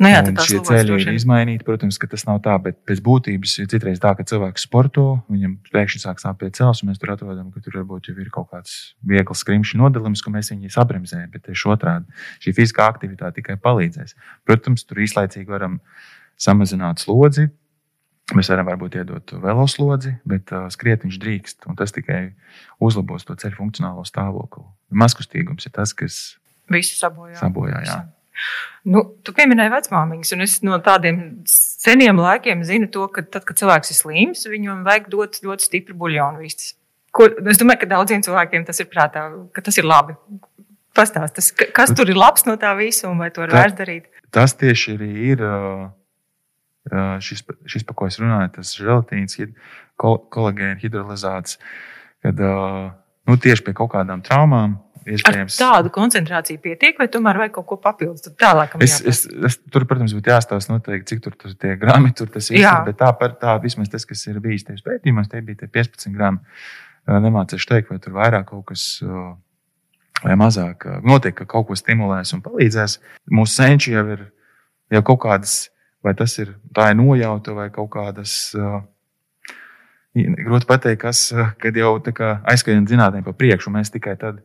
Nu, 0.00 0.08
jā, 0.08 0.20
šie 0.46 0.62
ceļi 0.64 0.96
ir 1.02 1.10
izmainīti. 1.12 1.64
Protams, 1.66 1.98
ka 2.00 2.08
tas 2.08 2.24
nav 2.24 2.38
tā, 2.44 2.54
bet 2.64 2.78
pēc 2.88 3.02
būtības 3.04 3.58
ir 3.60 3.68
citreiz 3.68 4.00
tā, 4.00 4.14
ka 4.16 4.24
cilvēks 4.24 4.64
sporto, 4.64 5.04
viņam 5.28 5.58
pēkšņi 5.74 6.00
sāk 6.06 6.22
sāpēt 6.22 6.56
cels, 6.56 6.80
un 6.80 6.88
mēs 6.88 7.02
tur 7.02 7.12
atrodam, 7.12 7.50
ka 7.52 7.60
tur 7.60 7.82
varbūt 7.82 8.08
jau 8.08 8.16
ir 8.16 8.30
kaut 8.32 8.48
kāds 8.54 8.94
viegls 9.04 9.44
skrimšļu 9.44 9.82
nodalījums, 9.82 10.24
ko 10.24 10.32
mēs 10.32 10.54
viņu 10.54 10.72
sabremzējam. 10.72 11.28
Bet 11.34 11.44
tieši 11.50 11.72
otrādi 11.74 12.24
šī 12.40 12.56
fiziskā 12.56 12.88
aktivitāte 12.88 13.42
tikai 13.42 13.58
palīdzēs. 13.60 14.16
Protams, 14.48 14.88
tur 14.88 15.04
īslaicīgi 15.04 15.52
varam 15.52 15.82
samazināt 16.40 17.04
slodzi, 17.04 17.50
Mēs 18.30 18.46
varam 18.52 18.68
varbūt 18.68 18.94
iedot 19.00 19.32
veloslodzi, 19.42 20.12
bet 20.28 20.52
uh, 20.54 20.68
skriet 20.70 21.02
viņš 21.02 21.16
drīkst. 21.18 21.64
Tas 21.78 21.94
tikai 21.96 22.20
uzlabos 22.78 23.26
to 23.26 23.34
ceļu 23.34 23.58
funkcionālo 23.58 24.04
stāvokli. 24.06 24.62
Mazkustīgums 24.94 25.66
ir 25.66 25.74
tas, 25.74 25.90
kas 25.98 26.20
visu 26.70 26.94
sabojā. 27.00 27.34
sabojā 27.40 27.82
jā. 27.88 27.96
Nu, 28.88 29.02
tu 29.26 29.34
pieminēji 29.36 29.72
vecmāmiņas, 29.74 30.32
un 30.36 30.44
es 30.46 30.58
no 30.64 30.78
tādiem 30.84 31.18
seniem 31.48 32.20
laikiem 32.20 32.62
zinu 32.64 32.88
to, 32.92 33.06
ka 33.12 33.24
tad, 33.26 33.44
kad 33.48 33.58
cilvēks 33.60 33.92
ir 33.92 33.98
slims, 33.98 34.46
viņam 34.48 34.84
vajag 34.86 35.10
dot 35.12 35.40
ļoti 35.44 35.66
stipru 35.66 35.96
buļļonu 36.00 36.40
vistas. 36.40 36.74
Ko, 37.12 37.26
es 37.26 37.60
domāju, 37.60 37.82
ka 37.82 37.90
daudziem 37.90 38.22
cilvēkiem 38.24 38.64
tas 38.68 38.80
ir 38.80 38.88
prātā, 38.88 39.26
ka 39.52 39.64
tas 39.66 39.76
ir 39.80 39.88
labi. 39.88 40.16
Pastāst, 40.96 41.52
kas 41.76 41.92
tur 41.96 42.10
ir 42.10 42.18
labs 42.18 42.46
no 42.48 42.56
tā 42.60 42.72
visa, 42.78 43.08
un 43.10 43.20
vai 43.22 43.28
to 43.34 43.44
ir 43.44 43.52
vērts 43.54 43.78
darīt? 43.78 44.08
Tas 44.34 44.56
tieši 44.58 44.96
arī 44.96 45.10
ir. 45.32 45.44
Šis, 47.22 47.44
šis 47.68 47.84
pa 47.86 47.94
ko 47.94 48.08
es 48.08 48.16
runāju, 48.18 48.48
tas 48.56 48.70
želatīns, 48.74 49.36
kolagēna 50.00 50.78
hidrolizāts, 50.80 51.58
kad 52.24 52.40
nu, 52.40 53.36
tieši 53.36 53.66
pie 53.66 53.74
kaut 53.76 53.92
kādām 53.92 54.24
traumām. 54.26 54.78
Iespējams, 55.16 55.56
Ar 55.58 55.74
tādu 55.74 55.92
koncentrāciju 55.94 56.60
pietiek, 56.62 56.98
vai 57.00 57.06
tomēr 57.12 57.40
vajag 57.42 57.54
kaut 57.58 57.66
ko 57.70 57.78
papildus? 57.82 58.30
Tālāk, 58.40 58.76
es, 58.84 58.98
es, 59.06 59.22
es, 59.26 59.58
tur, 59.72 59.86
protams, 59.90 60.14
būtu 60.16 60.32
jāstāsta 60.32 60.74
noteikti, 60.74 61.14
cik 61.14 61.24
tur, 61.24 61.36
tur 61.40 61.56
tie 61.58 61.74
grami 61.80 62.12
tur 62.16 62.30
tas 62.32 62.50
ir. 62.52 62.66
Bet 62.86 63.00
tā, 63.00 63.10
par, 63.18 63.34
tā 63.40 63.56
vismaz 63.62 63.90
tas, 63.92 64.06
kas 64.08 64.26
ir 64.30 64.38
bijis 64.44 64.68
tajos 64.68 64.84
pētījumos, 64.86 65.30
tie 65.32 65.42
bija 65.46 65.64
tie 65.64 65.70
15 65.80 66.14
grami. 66.16 66.42
Nemācīšu 67.10 67.70
teikt, 67.70 67.90
vai 67.90 67.98
tur 68.02 68.14
vairāk 68.18 68.50
kaut 68.52 68.68
kas 68.70 68.86
vai 70.20 70.36
mazāk. 70.38 70.86
Noteikti, 71.06 71.42
ka 71.42 71.50
kaut 71.56 71.70
ko 71.70 71.78
stimulēs 71.78 72.36
un 72.36 72.44
palīdzēs. 72.44 73.00
Mūsu 73.34 73.62
senči 73.62 73.96
jau 73.96 74.06
ir 74.14 74.28
jau 74.90 75.04
kaut 75.06 75.22
kādas 75.24 75.60
vai 76.04 76.14
tas 76.16 76.36
ir 76.40 76.54
tā 76.74 76.90
ir 76.92 76.98
nojauta 76.98 77.54
vai 77.56 77.68
kaut 77.72 77.92
kādas. 77.94 78.52
Uh, 78.56 78.80
grūti 80.16 80.66
pateikt, 80.66 81.02
kas, 81.04 81.28
kad 81.62 81.76
jau 81.76 81.94
aizskrien 82.50 82.88
zinātnē 82.88 83.22
pa 83.22 83.34
priekšu, 83.36 83.70
mēs 83.70 83.92
tikai 83.94 84.16
tad 84.18 84.40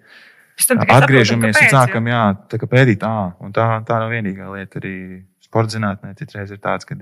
atgriežamies 0.63 1.57
un 1.61 1.71
sākam 1.73 2.09
jā, 2.09 2.21
tā 2.51 2.59
pētīt. 2.59 3.01
Tā, 3.03 3.15
tā 3.55 3.99
nav 3.99 4.11
vienīgā 4.13 4.49
lieta. 4.53 4.81
Arī 4.81 4.95
sporta 5.43 5.75
zinātnē 5.75 6.13
citreiz 6.19 6.53
ir 6.53 6.61
tāds, 6.63 6.87
ka 6.87 6.97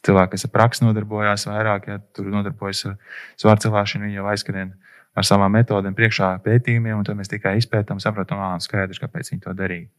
cilvēki, 0.00 0.34
kas 0.36 0.46
ar 0.48 0.52
praksi 0.54 0.86
nodarbojās 0.86 1.46
vairāk, 1.48 1.88
ja 1.90 1.98
tur 2.16 2.30
nodarbojas 2.32 2.86
ar 2.88 2.96
svāru 3.40 3.66
celšanu, 3.66 4.08
viņi 4.08 4.20
jau 4.20 4.28
aizskrien 4.32 4.72
ar 5.12 5.26
savām 5.28 5.52
metodēm 5.52 5.96
priekšā 5.96 6.30
pētījumiem, 6.44 6.96
un 6.96 7.04
tad 7.04 7.18
mēs 7.18 7.30
tikai 7.32 7.58
izpētām, 7.60 8.00
saprotam, 8.00 8.40
ah, 8.40 8.56
skaidrs, 8.62 9.02
kāpēc 9.02 9.34
viņi 9.34 9.44
to 9.44 9.52
darīja. 9.56 9.90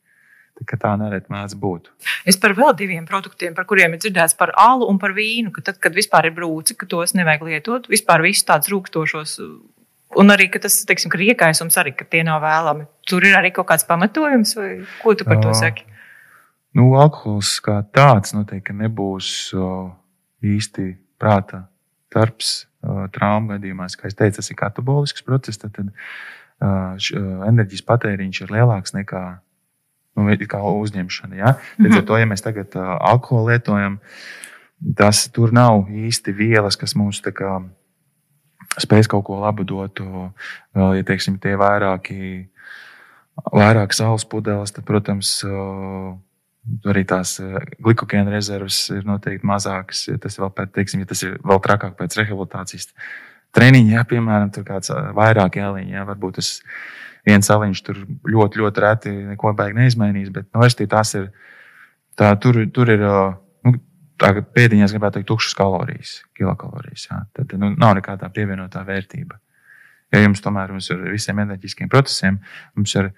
Tā, 0.54 0.78
tā 0.78 0.92
nereti 1.02 1.34
mēdz 1.34 1.56
būt. 1.58 1.90
Es 2.30 2.38
par 2.42 2.54
vēl 2.58 2.75
diviem 2.78 3.06
produktiem, 3.10 3.56
par 3.58 3.66
kuriem 3.70 3.96
ir 3.96 4.02
dzirdēts 4.02 4.38
par 4.38 4.52
alu 4.60 4.86
un 4.90 5.00
par 5.02 5.16
vīnu, 5.18 5.50
ka 5.54 5.63
tad, 5.70 5.80
kad 5.82 5.96
vispār 5.98 6.30
ir 6.30 6.36
brūci, 6.38 6.78
ka 6.78 6.86
tos 6.90 7.16
nevajag 7.18 7.48
lietot, 7.48 7.90
vispār 7.90 8.22
visus 8.25 8.46
tādus 8.46 8.70
rūkstošos. 8.74 9.40
Un 10.20 10.34
arī 10.34 10.50
tas, 10.62 10.82
teiksim, 10.88 11.12
ka 11.13 11.20
riekaisums 11.20 11.77
arī, 11.82 11.96
ka 11.98 12.05
tie 12.10 12.22
nav 12.27 12.41
vēlami. 12.43 12.86
Tur 13.10 13.25
ir 13.25 13.38
arī 13.38 13.53
kaut 13.55 13.67
kāds 13.72 13.88
pamatojums, 13.88 14.55
vai 14.60 14.70
ko 15.01 15.15
tu 15.17 15.25
par 15.27 15.41
to 15.41 15.53
saki? 15.58 15.88
Nu, 16.74 16.91
alkohols 16.98 17.55
kā 17.62 17.79
tāds 17.93 18.33
noteikti 18.33 18.74
nebūs 18.74 19.53
īsti 20.44 20.88
prāta 21.22 21.66
darbs 22.14 22.64
traumu 23.14 23.53
gadījumās. 23.53 23.98
Kā 23.98 24.09
es 24.09 24.18
teicu, 24.18 24.40
tas 24.40 24.51
ir 24.51 24.59
katabolisks 24.59 25.25
process, 25.25 25.61
tad, 25.61 25.75
tad 25.77 25.92
enerģijas 26.64 27.85
patēriņš 27.88 28.44
ir 28.44 28.55
lielāks 28.57 28.96
nekā 28.98 29.24
nu, 30.18 30.27
uzņemšana. 30.29 31.38
Ja? 31.38 31.55
Līdz 31.79 31.94
ar 31.94 32.01
mhm. 32.01 32.07
to, 32.09 32.18
ja 32.22 32.29
mēs 32.29 32.46
tagad 32.46 32.77
alkoholu 32.77 33.53
lietojam, 33.53 34.00
tas 34.98 35.25
tur 35.33 35.53
nav 35.55 35.88
īsti 35.90 36.35
vielas, 36.35 36.77
kas 36.79 36.98
mums 37.00 37.22
kā, 37.24 37.61
spēj 38.81 39.09
kaut 39.12 39.27
ko 39.27 39.40
labu 39.44 39.66
dot. 39.68 40.01
Vēl, 40.74 41.00
ja 41.00 41.07
teiksim, 41.07 41.40
tie 41.42 41.55
vairāki, 41.59 42.48
vairāk 43.53 43.94
saules 43.94 44.25
pudeles, 44.29 44.74
tad, 44.74 44.88
protams, 44.88 45.40
uh, 45.48 46.14
Arī 46.88 47.01
tās 47.03 47.36
glikogēna 47.83 48.31
rezerves 48.31 48.86
ir 48.96 49.03
noteikti 49.03 49.48
mazākas. 49.48 50.05
Ja 50.07 50.20
tas, 50.22 50.38
vēl, 50.40 50.51
teiksim, 50.72 51.01
ja 51.03 51.09
tas 51.09 51.20
ir 51.25 51.36
vēl 51.44 51.59
trakāk 51.64 51.98
pēc 52.00 52.16
rehabilitācijas 52.22 52.94
treniņa, 53.53 53.98
ja, 53.98 54.03
piemēram, 54.07 54.51
tur 54.55 54.64
kāds 54.68 54.94
vairāk 55.18 55.59
ieliņš, 55.59 55.92
ja, 55.92 56.05
varbūt 56.07 56.40
tas 56.40 56.53
viens 57.27 57.50
saliņš 57.51 57.81
tur 57.83 58.00
ļoti, 58.07 58.62
ļoti 58.64 58.83
reti 58.83 59.12
neko 59.33 59.51
baigi 59.59 59.75
neizmainīs. 59.81 60.31
Bet 60.33 60.48
no 60.55 60.64
nu, 60.64 60.88
tās 60.96 61.14
ir, 61.20 61.27
tā, 62.20 62.31
tur, 62.40 62.64
tur 62.72 62.96
ir. 62.96 63.03
Nu, 63.03 63.24
Pēdiņās 64.24 64.94
gribētu 64.96 65.20
teikt, 65.20 65.27
tukšas 65.31 65.55
kalorijas, 65.59 66.14
kilokalorijas. 66.38 67.07
Jā. 67.09 67.20
Tad 67.36 67.55
nu, 67.59 67.74
nav 67.79 67.98
nekāda 68.00 68.29
pievienotā 68.33 68.83
vērtība. 68.88 69.40
Ja 70.14 70.22
jums 70.22 70.44
tomēr 70.46 70.72
jums 70.72 70.90
ir 70.94 71.01
visiem 71.12 71.42
enerģiskiem 71.42 71.90
procesiem, 71.90 72.38
mums 72.77 72.94
ir, 72.96 73.09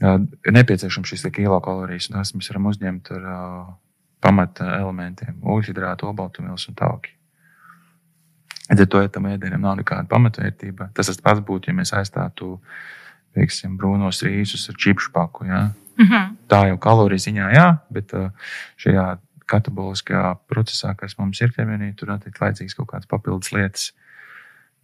jā, 0.00 0.18
ir 0.20 0.56
nepieciešams 0.58 1.08
šīs 1.08 1.26
kilokalorijas, 1.32 2.10
un 2.10 2.18
tās 2.18 2.34
mēs 2.36 2.52
varam 2.52 2.68
uzņemt 2.68 3.10
ar 3.16 3.28
uh, 3.32 3.60
pamata 4.22 4.76
elementiem- 4.76 5.40
ūdeņhidrātu, 5.54 6.10
obaltumvielas 6.12 6.68
un 6.68 6.78
tauki. 6.78 7.16
Ja 8.70 8.86
to 8.86 9.00
tam 9.08 9.26
ēdienam 9.26 9.64
nav 9.64 9.78
nekāda 9.80 10.06
pamatvērtība, 10.08 10.92
tas 10.94 11.16
pats 11.20 11.40
būtu, 11.40 11.72
ja 11.72 11.74
mēs 11.74 11.92
aizstātu 11.96 12.54
uh, 12.54 12.60
teiksim, 13.36 13.76
brūnos 13.80 14.22
rīsus 14.26 14.68
ar 14.70 14.78
čipšu 14.80 15.12
paku. 15.14 15.46
Ja? 15.48 15.62
Mm 15.98 16.06
-hmm. 16.06 16.34
Tā 16.48 16.66
jau 16.68 16.78
kaloriju 16.78 17.18
ziņā, 17.18 17.52
jā, 17.54 17.68
bet 17.90 18.12
uh, 18.14 18.30
šajā 18.76 19.18
kataboliskajā 19.52 20.32
procesā, 20.50 20.94
kas 20.98 21.18
mums 21.20 21.40
ir 21.44 21.52
ķermenī, 21.54 21.92
tur 21.98 22.12
noteikti 22.12 22.42
vajadzīgs 22.42 22.78
kaut 22.78 22.90
kādas 22.94 23.10
papildus 23.10 23.52
lietas. 23.54 23.90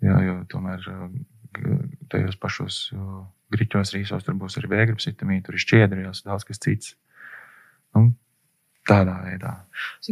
Jā, 0.04 0.20
jo 0.22 0.38
tomēr 0.52 0.85
uh, 0.92 1.09
tajos 2.12 2.38
pašos 2.38 2.78
grīķos 3.54 3.94
rīsos 3.96 4.24
tur 4.26 4.37
būs 4.38 4.59
arī 4.61 4.70
vēgrības 4.74 5.09
vitamīni, 5.11 5.42
tur 5.46 5.57
ir 5.57 5.64
šķiedrījās, 5.64 6.24
daudz 6.26 6.46
kas 6.48 6.61
cits. 6.62 6.94
Nu, 7.96 8.11
Tādā 8.88 9.18
veidā. 9.20 9.52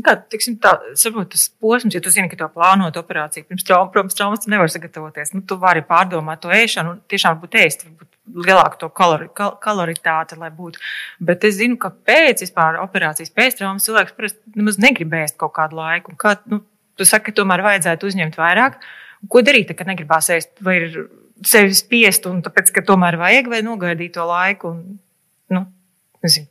Kā, 0.02 0.16
tiksim, 0.32 0.56
tā, 0.60 0.74
saprot, 0.98 1.30
tas 1.32 1.46
posms, 1.62 1.94
ja 1.94 2.02
tu 2.02 2.10
zini, 2.12 2.28
ka 2.30 2.38
tev 2.40 2.50
plānota 2.56 3.00
operācija 3.00 3.46
pirms 3.46 3.64
traumas, 3.64 3.92
protams, 3.94 4.16
traumas 4.18 4.42
tu 4.42 4.50
nevari 4.52 4.72
sagatavoties. 4.72 5.32
Nu, 5.36 5.44
tu 5.46 5.56
vari 5.62 5.84
pārdomāt 5.86 6.42
to 6.42 6.50
ēšanu 6.52 6.96
un 6.96 7.00
tiešām 7.12 7.38
būt 7.42 7.54
ēst, 7.62 7.86
varbūt 7.86 8.46
lielāku 8.46 8.80
to 8.80 8.88
kalori, 8.90 9.28
kal, 9.36 9.54
kaloritāti, 9.62 10.38
lai 10.40 10.50
būtu. 10.54 10.82
Bet 11.28 11.46
es 11.46 11.58
zinu, 11.60 11.78
ka 11.80 11.92
pēc 11.94 12.42
vispār 12.44 12.80
operācijas, 12.82 13.32
pēc 13.34 13.60
traumas 13.60 13.86
cilvēks 13.86 14.16
parasti 14.18 14.58
nemaz 14.58 14.80
negrib 14.82 15.14
ēst 15.22 15.38
kaut 15.40 15.54
kādu 15.56 15.78
laiku. 15.78 16.12
Un 16.12 16.20
kā, 16.20 16.34
nu, 16.50 16.60
tu 16.98 17.06
saki, 17.06 17.30
ka 17.30 17.40
tomēr 17.40 17.62
vajadzētu 17.66 18.10
uzņemt 18.10 18.40
vairāk. 18.40 18.80
Ko 19.30 19.42
darīt, 19.46 19.70
kad 19.78 19.88
negribās 19.88 20.28
ēst? 20.34 20.56
Vai 20.66 20.80
ir 20.82 21.00
sevi 21.46 21.78
spiest 21.78 22.26
un 22.28 22.42
tāpēc, 22.44 22.74
ka 22.74 22.84
tomēr 22.86 23.18
vajag 23.20 23.50
vai 23.52 23.62
nogaidīt 23.64 24.16
to 24.18 24.26
laiku? 24.26 24.74
Un, 24.74 24.98
nu, 25.54 25.64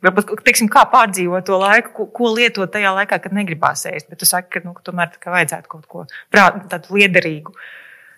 varbūt, 0.04 0.34
teiksim, 0.46 0.68
kā 0.72 0.84
pārdzīvot 0.92 1.46
to 1.48 1.58
laiku, 1.60 1.92
ko, 1.96 2.06
ko 2.18 2.30
lietot 2.36 2.70
tajā 2.72 2.92
laikā, 2.96 3.18
kad 3.22 3.34
negribās 3.36 3.86
ēst. 3.90 4.10
Bet 4.10 4.22
tu 4.22 4.28
saki, 4.28 4.50
ka 4.56 4.64
nu, 4.64 4.74
tomēr 4.86 5.16
ka 5.22 5.34
vajadzētu 5.34 5.72
kaut 5.72 5.88
ko 5.90 6.06
prāt, 6.32 6.62
tādu 6.72 6.98
liederīgu. 6.98 7.54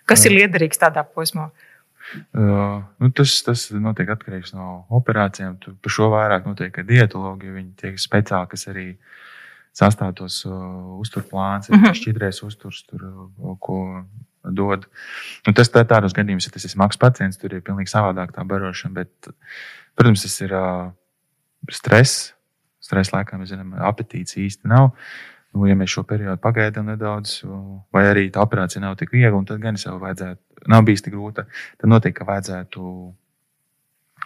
Kas 0.08 0.24
ir 0.28 0.36
liederīgs 0.36 0.80
tādā 0.80 1.04
posmā? 1.04 1.50
Uh, 2.32 2.80
nu, 3.02 3.10
tas, 3.12 3.34
tas 3.44 3.66
notiek 3.74 4.08
atkarīgs 4.14 4.54
no 4.56 4.84
operācijām. 4.96 5.58
Tu 5.60 5.74
par 5.84 5.92
šo 5.92 6.08
vairāk 6.14 6.46
notiek 6.48 6.80
dietologi. 6.88 7.52
Viņi 7.52 7.74
tiek 7.82 8.00
speciāli, 8.00 8.48
kas 8.48 8.64
arī 8.72 8.86
sastāv 9.76 10.14
tos 10.18 10.40
uh, 10.48 10.54
uzturplāns, 11.02 11.68
mm 11.68 11.82
-hmm. 11.82 11.98
šķidrēs 12.00 12.40
uzturs, 12.46 12.82
tur, 12.88 13.04
uh, 13.04 13.56
ko 13.60 14.04
dod. 14.42 14.86
Nu, 15.46 15.52
tas 15.52 15.70
tā, 15.70 15.84
tādos 15.84 16.16
gadījumos, 16.16 16.48
ja 16.48 16.54
tas 16.54 16.64
ir 16.64 16.72
smags 16.72 16.96
pacients, 16.96 17.36
tur 17.36 17.52
ir 17.52 17.62
pilnīgi 17.62 17.92
savādāk 17.92 18.32
tā 18.32 18.46
barošana. 18.46 18.94
Bet, 18.94 19.32
protams, 19.94 20.22
tas 20.22 20.40
ir. 20.40 20.54
Uh, 20.54 20.88
stress. 21.72 22.32
Stresa 22.82 23.18
laikā 23.18 23.36
mēs 23.36 23.52
zinām, 23.52 23.74
apetīts 23.84 24.38
īsti 24.40 24.70
nav. 24.70 24.92
Nu, 25.56 25.64
ja 25.68 25.74
mēs 25.76 25.92
šo 25.92 26.04
periodu 26.08 26.40
pagaidām 26.44 26.90
nedaudz, 26.92 27.40
vai 27.94 28.04
arī 28.10 28.26
tā 28.32 28.42
operācija 28.44 28.82
nav 28.84 28.98
tik 29.00 29.14
viegla, 29.16 29.40
tad 29.48 29.62
gan 29.62 29.78
jau 29.80 29.96
vajadzētu, 30.00 30.68
nav 30.68 30.84
bijis 30.86 31.04
tik 31.04 31.14
grūta, 31.16 31.46
tad 31.80 31.90
noteikti 31.90 32.26
vajadzētu 32.28 32.82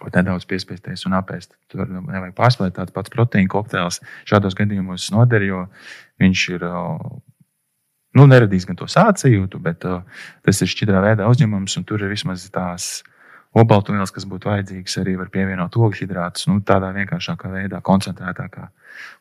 nedaudz 0.02 0.46
piespiesties 0.50 1.06
un 1.06 1.14
apēst. 1.14 1.54
Tur 1.70 1.86
nevajag 1.86 2.34
pārspēlēt 2.38 2.74
tāds 2.78 2.94
pats 2.94 3.12
proteīna 3.12 3.50
kokteils. 3.52 4.00
Šādos 4.28 4.56
gadījumos 4.58 5.10
noder, 5.14 5.44
jo 5.46 5.66
viņš 6.22 6.46
ir 6.56 6.66
nu, 8.18 8.26
neradīs 8.26 8.66
gan 8.68 8.78
to 8.78 8.88
sācījūtu, 8.90 9.60
bet 9.62 9.86
uh, 9.88 10.02
tas 10.44 10.62
ir 10.64 10.70
šķidrā 10.72 11.02
veidā 11.04 11.28
uzņemams, 11.30 11.78
un 11.78 11.86
tur 11.88 12.02
ir 12.02 12.12
vismaz 12.12 12.48
tās 12.52 12.90
obaltumvielas, 13.58 14.12
kas 14.14 14.26
būtu 14.28 14.48
vajadzīgas, 14.48 14.98
arī 15.02 15.16
var 15.20 15.28
pievienot 15.32 15.76
ogļhidrātus, 15.76 16.48
nu, 16.48 16.60
tādā 16.66 16.92
vienkāršākā 16.96 17.50
veidā, 17.52 17.82
koncentrētākā. 17.84 18.68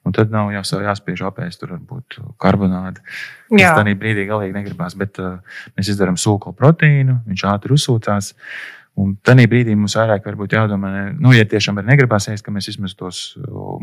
Un 0.07 0.15
tad 0.15 0.31
nav 0.33 0.51
jau 0.53 0.81
jāspiež 0.83 1.23
apēst, 1.27 1.61
tur 1.61 1.75
varbūt 1.75 2.19
karbonādi. 2.41 3.03
Tas 3.51 3.61
Jā. 3.61 3.73
tādā 3.77 3.95
brīdī 3.99 4.25
galīgi 4.29 4.55
negribās, 4.55 4.95
bet 4.99 5.19
uh, 5.21 5.39
mēs 5.77 5.91
izdarām 5.93 6.19
sūkolu 6.19 6.55
proteīnu, 6.57 7.21
viņš 7.27 7.45
ātri 7.51 7.75
uzsūcās. 7.75 8.33
Un 9.01 9.13
tajā 9.23 9.47
brīdī 9.47 9.75
mums 9.79 9.95
vairāk 9.95 10.25
jādomā, 10.51 10.91
nu, 11.15 11.31
ja 11.31 11.45
tiešām 11.47 11.79
ir 11.79 11.87
negribās 11.87 12.27
ēst, 12.31 12.43
ka 12.43 12.51
mēs 12.51 12.67
vismaz 12.73 12.95
tos 12.99 13.21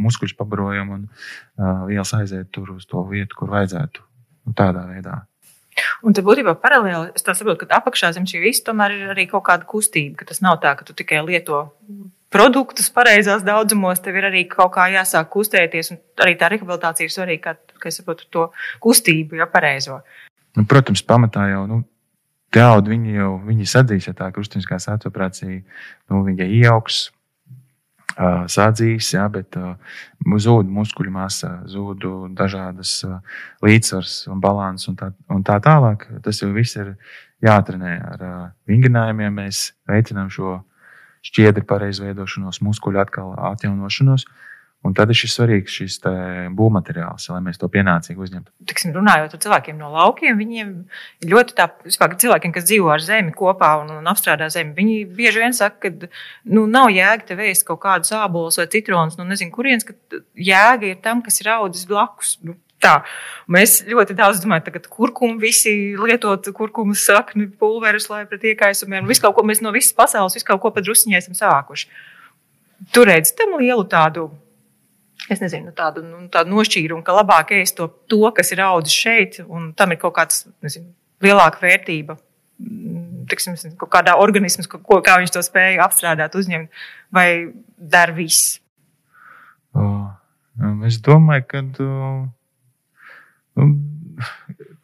muskuļus 0.05 0.37
pabarojam 0.37 0.93
un 0.97 1.07
uh, 1.09 1.87
vielas 1.89 2.13
aiziet 2.17 2.53
tur 2.53 2.77
uz 2.77 2.85
to 2.89 3.05
vietu, 3.09 3.37
kur 3.41 3.53
vajadzētu. 3.57 4.05
Un 4.49 4.57
tādā 4.57 4.85
veidā. 4.89 5.23
Un 6.07 6.17
tad 6.17 6.27
būtībā 6.27 6.55
paralēli 6.63 7.13
es 7.17 7.25
saprotu, 7.27 7.65
ka 7.65 7.81
apakšā 7.81 8.13
zem 8.17 8.29
šī 8.29 8.43
visa 8.45 8.69
tomēr 8.69 8.95
ir 8.97 9.11
arī 9.15 9.27
kaut 9.31 9.47
kāda 9.49 9.69
kustība. 9.69 10.27
Tas 10.29 10.43
nav 10.45 10.61
tā, 10.63 10.75
ka 10.79 10.87
tu 10.89 10.97
tikai 10.97 11.21
lieto 11.27 11.67
produktus 12.35 12.91
pareizās 12.95 13.45
daudzumos, 13.47 14.03
tev 14.05 14.19
ir 14.21 14.31
arī 14.31 14.47
kaut 14.51 14.75
kā 14.77 14.89
jāsāk 14.93 15.31
kustēties. 15.35 15.95
Arī 16.25 16.35
tā 16.41 16.51
rehabilitācija 16.53 17.09
ir 17.09 17.15
svarīga, 17.15 17.55
kā, 17.55 17.79
kā 17.85 17.95
saprotu, 17.95 18.29
to 18.31 18.49
kustību, 18.85 19.39
ja 19.41 19.49
pareizo. 19.51 20.03
Nu, 20.59 20.67
protams, 20.69 21.05
pamatā 21.07 21.51
jau 21.53 21.69
nu, 21.71 21.85
Tēldi 22.49 22.95
viņi 22.95 23.19
jau 23.19 23.33
viņi 23.45 23.67
sadzīs, 23.69 24.07
ja 24.09 24.15
tā 24.17 24.31
krustveida 24.33 24.79
sāta 24.81 25.11
operācija 25.11 25.59
nu, 26.09 26.23
ieaugs, 26.33 27.03
uh, 27.11 27.18
sadzīs, 28.51 29.13
ja, 29.15 29.29
bet 29.31 29.57
zūd 30.45 30.71
muskuļu 30.75 31.13
masa, 31.15 31.53
zūd 31.71 32.07
dažādas 32.39 33.05
līdzsvars 33.65 34.15
un 34.33 34.41
balanss 34.43 34.91
un, 34.91 34.97
tā, 34.99 35.13
un 35.31 35.45
tā 35.47 35.59
tālāk. 35.63 36.09
Tas 36.25 36.43
jau 36.43 36.51
viss 36.55 36.79
ir 36.79 36.97
jāatrenē 37.45 37.95
ar 38.13 38.27
vingrinājumiem. 38.69 39.39
Mēs 39.39 39.69
veicinām 39.89 40.33
šo 40.35 40.59
šķiedru 41.29 41.67
pareizveidošanos, 41.69 42.63
muskuļu 42.65 43.03
atkal 43.03 43.35
atjaunošanos. 43.53 44.27
Un 44.87 44.95
tad 44.95 45.11
ir 45.11 45.19
šis 45.19 45.33
svarīgs 45.35 45.75
šis 45.75 45.97
būvmateriāls, 46.55 47.25
lai 47.33 47.41
mēs 47.43 47.59
to 47.59 47.67
pienācīgi 47.73 48.23
uzņemtu. 48.23 48.53
Tiksim, 48.71 48.93
runājot 48.95 49.35
ar 49.35 49.41
cilvēkiem 49.43 49.81
no 49.81 49.91
laukiem, 49.91 50.39
viņiem 50.39 50.71
ļoti 51.33 51.57
tā, 51.59 51.67
vispār 51.83 52.15
cilvēkiem, 52.23 52.55
kas 52.55 52.69
dzīvo 52.69 52.93
ar 52.95 53.03
zemi 53.03 53.35
kopā 53.35 53.73
un, 53.83 53.91
un 53.99 54.07
apstrādā 54.13 54.47
zemi. 54.55 54.77
Viņi 54.79 55.01
bieži 55.19 55.43
vien 55.43 55.57
saka, 55.57 55.91
ka 55.91 56.13
nu, 56.47 56.69
nav 56.71 56.93
jēga 56.95 57.27
te 57.27 57.39
vēst 57.41 57.67
kaut 57.67 57.83
kādus 57.83 58.15
ābolus 58.15 58.61
vai 58.63 58.69
citronus, 58.71 59.19
nu 59.19 59.27
nezinu, 59.27 59.51
kurienes, 59.57 59.89
ka 59.89 60.23
jēga 60.39 60.93
ir 60.93 61.03
tam, 61.03 61.27
kas 61.27 61.43
ir 61.43 61.51
audzis 61.59 61.89
blakus. 61.91 62.37
Nu, 62.47 62.55
Tā. 62.79 63.01
Mēs 63.51 63.81
ļoti 63.91 64.15
daudz 64.15 64.39
domājam, 64.39 64.69
ka 64.71 64.85
kurkumu 64.87 65.41
visi 65.43 65.97
lietot, 65.99 66.47
kurkumu 66.55 66.95
sakni, 66.95 67.49
pulverus, 67.51 68.07
lai 68.07 68.21
pret 68.31 68.45
iekaisumiem, 68.53 69.09
visu 69.11 69.25
kaut 69.25 69.35
ko 69.35 69.43
mēs 69.43 69.59
no 69.65 69.73
visas 69.75 69.97
pasaules, 69.99 70.37
visu 70.39 70.47
kaut 70.47 70.63
ko 70.63 70.71
padrusciņā 70.77 71.19
esam 71.19 71.35
savākuši. 71.35 71.89
Tur 72.95 73.11
redz 73.11 73.35
tam 73.35 73.57
lielu 73.59 73.83
tādu 73.91 74.29
es 75.35 75.43
nezinu, 75.43 75.73
tādu, 75.77 76.03
nu, 76.05 76.23
tādu 76.33 76.55
nošķīrumu, 76.55 77.05
ka 77.05 77.17
labāk 77.17 77.53
ēst 77.59 77.77
to, 77.79 77.89
to, 78.11 78.23
kas 78.37 78.53
ir 78.55 78.63
audzis 78.65 78.97
šeit, 78.97 79.41
un 79.45 79.73
tam 79.79 79.93
ir 79.93 80.01
kaut 80.01 80.17
nezinu, 80.65 80.91
lielāka 81.25 81.63
vērtība. 81.63 82.17
Mm, 82.59 83.27
tiksim, 83.31 83.59
kaut 83.79 83.93
kādā 83.93 84.17
organismā, 84.19 84.67
ko, 84.73 85.01
kā 85.05 85.19
viņš 85.21 85.35
to 85.35 85.43
spēja 85.47 85.85
apstrādāt, 85.85 86.35
uzņemt, 86.39 86.81
vai 87.15 87.29
dara 87.79 88.15
viss? 88.17 88.57
Uh, 89.77 90.09
es 90.89 90.99
domāju, 91.05 91.45
ka 91.53 91.63
nu, 91.67 91.91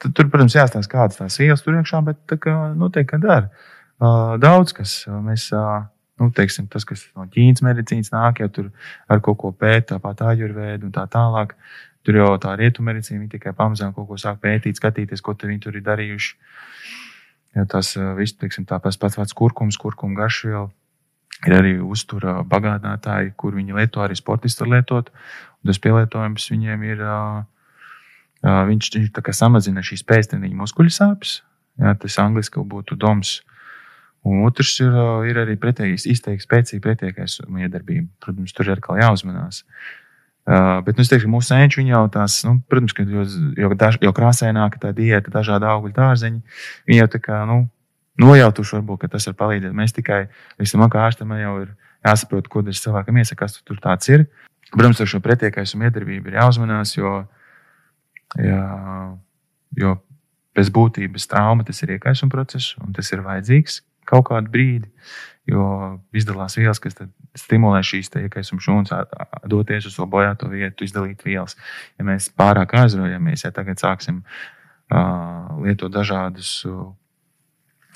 tur, 0.04 0.28
protams, 0.28 0.54
jāstāsta, 0.54 0.92
kādas 0.92 1.18
tās 1.18 1.40
ielas 1.42 1.64
tur 1.64 1.78
iekšā, 1.78 2.02
bet 2.07 2.20
tā 2.30 2.38
kā 2.42 2.54
noteikti 2.78 3.22
dara. 3.24 3.50
Uh, 3.94 4.35
daudz 4.42 4.74
kas 4.76 5.02
mēs. 5.09 5.48
Uh, 5.54 5.88
nu, 6.20 6.31
teiksim, 6.31 6.68
tas, 6.70 6.87
kas 6.87 7.07
no 7.16 7.27
Ķīnas 7.31 7.64
medicīnas 7.64 8.12
nāk, 8.14 8.42
jau 8.44 8.50
tur 8.53 8.70
ar 9.11 9.22
kaut 9.24 9.38
ko 9.40 9.50
pēta, 9.50 9.94
tāpat 9.94 10.22
ajurvēdu 10.31 10.88
un 10.88 10.94
tā 10.94 11.07
tālāk. 11.11 11.57
Tur 12.05 12.18
jau 12.20 12.29
tā 12.38 12.53
rietumu 12.61 12.90
medicīna 12.90 13.27
tikai 13.33 13.55
pamazām 13.57 13.94
kaut 13.96 14.11
ko 14.11 14.18
sāk 14.20 14.42
pētīt, 14.42 14.77
skatīties, 14.77 15.24
ko 15.24 15.35
viņi 15.40 15.62
tur 15.64 15.79
ir 15.79 15.85
darījuši. 15.87 16.35
Ja 17.57 17.64
tas 17.70 17.94
viss, 18.18 18.37
teiksim, 18.37 18.66
tāpēc 18.68 18.98
pats 19.00 19.16
vārds 19.16 19.37
kurkums, 19.37 19.79
kurkuma 19.81 20.18
garšviela. 20.18 20.68
Ir 21.44 21.55
arī 21.57 21.72
uztura 21.83 22.42
bagātinātāji, 22.46 23.33
kur 23.37 23.57
viņi 23.57 23.74
lieto 23.77 24.05
arī 24.05 24.16
sportisti 24.16 24.68
lietot. 24.68 25.11
Tas 25.64 25.81
pielietojums 25.81 26.46
viņiem 26.53 26.85
ir, 26.87 27.03
viņš, 28.44 28.90
viņš 29.00 29.33
samazina 29.35 29.83
šīs 29.83 30.05
pēcteniņa 30.07 30.61
muskuļu 30.61 30.92
sāpes. 30.92 31.40
Ja, 31.81 31.96
tas 31.98 32.20
angliski 32.22 32.62
būtu 32.62 33.00
doms. 33.00 33.40
Uh, 33.40 33.53
Un 34.24 34.40
otrs 34.48 34.78
ir, 34.80 34.94
ir 35.28 35.38
arī 35.42 35.58
pretējs, 35.60 36.06
izteikti 36.08 36.46
spēcīga 36.46 36.82
pretējais 36.87 37.42
miedarbība. 37.44 38.08
Protams, 38.24 38.54
tur 38.56 38.70
ir 38.70 38.78
atkal 38.78 38.96
jāuzmanās. 39.02 39.60
Uh, 40.44 40.80
bet 40.84 40.96
nu, 40.96 41.04
es 41.04 41.08
teiktu, 41.08 41.26
ka 41.26 41.32
mūsu 41.32 41.50
senči 41.52 41.84
jau 41.88 42.02
tās, 42.12 42.38
nu, 42.44 42.58
protams, 42.68 42.92
ka 42.96 43.04
jo, 43.08 43.24
jo, 43.56 43.70
daž, 43.80 43.96
jo 44.04 44.12
krāsaināka 44.16 44.80
tā 44.80 44.90
diēta, 44.96 45.32
dažādi 45.32 45.68
augļu 45.68 45.92
dārzeņi, 45.96 46.58
viņi 46.88 47.00
jau 47.00 47.06
tā 47.14 47.20
kā, 47.24 47.38
nu, 47.48 47.62
nojautuši 48.20 48.76
varbūt, 48.78 49.04
ka 49.04 49.12
tas 49.14 49.28
var 49.30 49.38
palīdzēt. 49.40 49.76
Mēs 49.76 49.96
tikai, 49.96 50.20
visam 50.60 50.84
kā 50.92 51.04
ārstam 51.04 51.32
jau 51.37 51.54
ir 51.62 51.70
jāsaprot, 52.04 52.48
ko 52.52 52.64
tas 52.64 52.80
cilvēkam 52.84 53.20
iesaka, 53.20 53.44
kas 53.44 53.60
tur 53.64 53.80
tāds 53.80 54.12
ir. 54.12 54.26
Protams, 54.72 55.00
ar 55.00 55.08
šo 55.08 55.20
pretējais 55.24 55.76
miedarbību 55.80 56.32
ir 56.32 56.40
jāuzmanās, 56.40 56.96
jo, 56.96 57.16
jā, 58.40 58.60
jo 59.80 59.96
pēc 60.56 60.70
būtības 60.72 61.28
trauma 61.28 61.64
tas 61.66 61.80
ir 61.84 61.96
iekaisuma 61.96 62.32
process 62.32 62.76
un 62.80 62.92
tas 62.96 63.10
ir 63.12 63.24
vajadzīgs 63.24 63.80
kaut 64.08 64.28
kādu 64.30 64.52
brīdi, 64.52 64.90
jo 65.50 65.64
izdalās 66.16 66.56
vielas, 66.58 66.80
kas 66.80 66.96
stimulē 67.38 67.82
šīs 67.84 68.12
iekaisuma 68.22 68.62
šūnas, 68.64 68.92
doties 69.50 69.88
uz 69.90 69.96
to 69.98 70.06
bojāto 70.10 70.48
vietu, 70.52 70.86
izdalīt 70.86 71.24
vielas. 71.26 71.58
Ja 71.98 72.06
mēs 72.08 72.30
pārāk 72.32 72.76
aizraujamies, 72.78 73.44
ja 73.44 73.52
tagad 73.54 73.82
sāksim 73.82 74.22
uh, 74.24 75.56
lietot 75.64 75.92
dažādus 75.92 76.60
uh, 76.68 76.86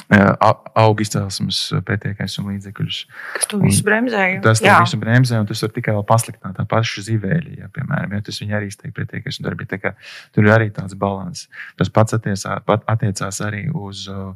auga 0.08 1.04
izcelsmes 1.04 1.58
pētniecības 1.84 2.38
līdzekļus. 2.40 3.00
Tas 3.34 3.50
to 3.50 3.58
visu 3.60 3.84
bremzē. 3.84 4.24
Tas 4.44 4.62
to 4.64 4.70
visu 4.72 5.00
bremzē, 5.00 5.40
un 5.42 5.48
tas 5.50 5.62
var 5.64 5.72
tikai 5.74 5.94
vēl 5.98 6.06
pasliktināt 6.08 6.56
tā 6.56 6.64
paša 6.68 7.04
zivēļa, 7.10 7.52
ja, 7.60 7.68
piemēram, 7.74 8.14
ja 8.16 8.24
tas 8.24 8.40
viņa 8.40 8.56
arī 8.56 8.70
izteikti 8.72 8.96
pētniecības 8.96 9.40
darbība. 9.44 9.92
Tur 10.32 10.48
ir 10.48 10.54
arī 10.54 10.70
tāds 10.72 10.96
līdzsvars. 10.96 11.44
Tas 11.76 11.92
pats 11.92 12.16
attiecās, 12.16 12.46
attiecās 12.78 13.42
arī 13.44 13.66
uz 13.68 14.06
uh, 14.12 14.32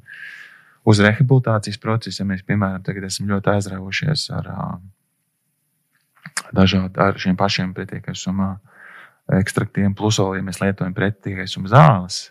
uz 0.88 1.01
rehabilitācijas 1.03 1.79
procesu, 1.83 2.23
ja 2.23 2.29
mēs, 2.29 2.42
piemēram, 2.47 2.83
tagad 2.87 3.07
esam 3.09 3.31
ļoti 3.31 3.55
aizraujušies 3.55 4.27
ar 4.35 4.51
dažādiem 6.53 7.01
ar 7.03 7.18
šiem 7.21 7.38
pašiem 7.38 7.73
pretieksuma 7.77 8.57
ekstraktiem, 9.38 9.95
plus 9.95 10.18
vēl, 10.21 10.38
ja 10.40 10.47
mēs 10.47 10.61
lietojam 10.62 10.95
pretieksuma 10.97 11.71
zāles. 11.71 12.23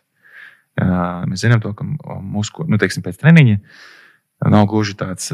Mēs 0.77 1.43
zinām, 1.43 1.61
to, 1.63 1.73
ka 1.77 1.85
musku, 1.85 2.65
nu, 2.67 2.79
teiksim, 2.81 3.03
pēc 3.05 3.19
treniņa 3.21 3.59
nav 4.51 4.67
gluži 4.71 4.97
tāds. 4.99 5.31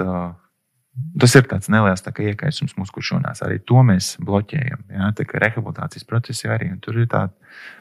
Tas 1.22 1.36
ir 1.38 1.46
tāds 1.46 1.70
neliels 1.70 2.02
tā 2.02 2.10
iekaisums 2.10 2.74
muskuļšūnās. 2.74 3.44
Arī 3.46 3.60
to 3.62 3.84
mēs 3.86 4.16
bloķējam. 4.18 4.80
Ja? 4.90 5.12
Tā 5.14 5.28
kā 5.30 5.38
rehabilitācijas 5.44 6.08
procesi 6.10 6.50
arī 6.50 6.72
tur 6.82 6.98
ir 6.98 7.06
tāda, 7.12 7.36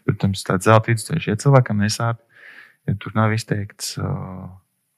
protams, 0.04 0.42
tāds 0.44 0.68
zelta 0.68 0.92
vidusceļš. 0.92 1.30
Ja 1.30 1.38
cilvēkam 1.40 1.80
nesāp, 1.80 2.20
ja 2.84 2.92
tur 3.00 3.16
nav 3.16 3.32
izteikts 3.32 3.94
uh, 3.96 4.50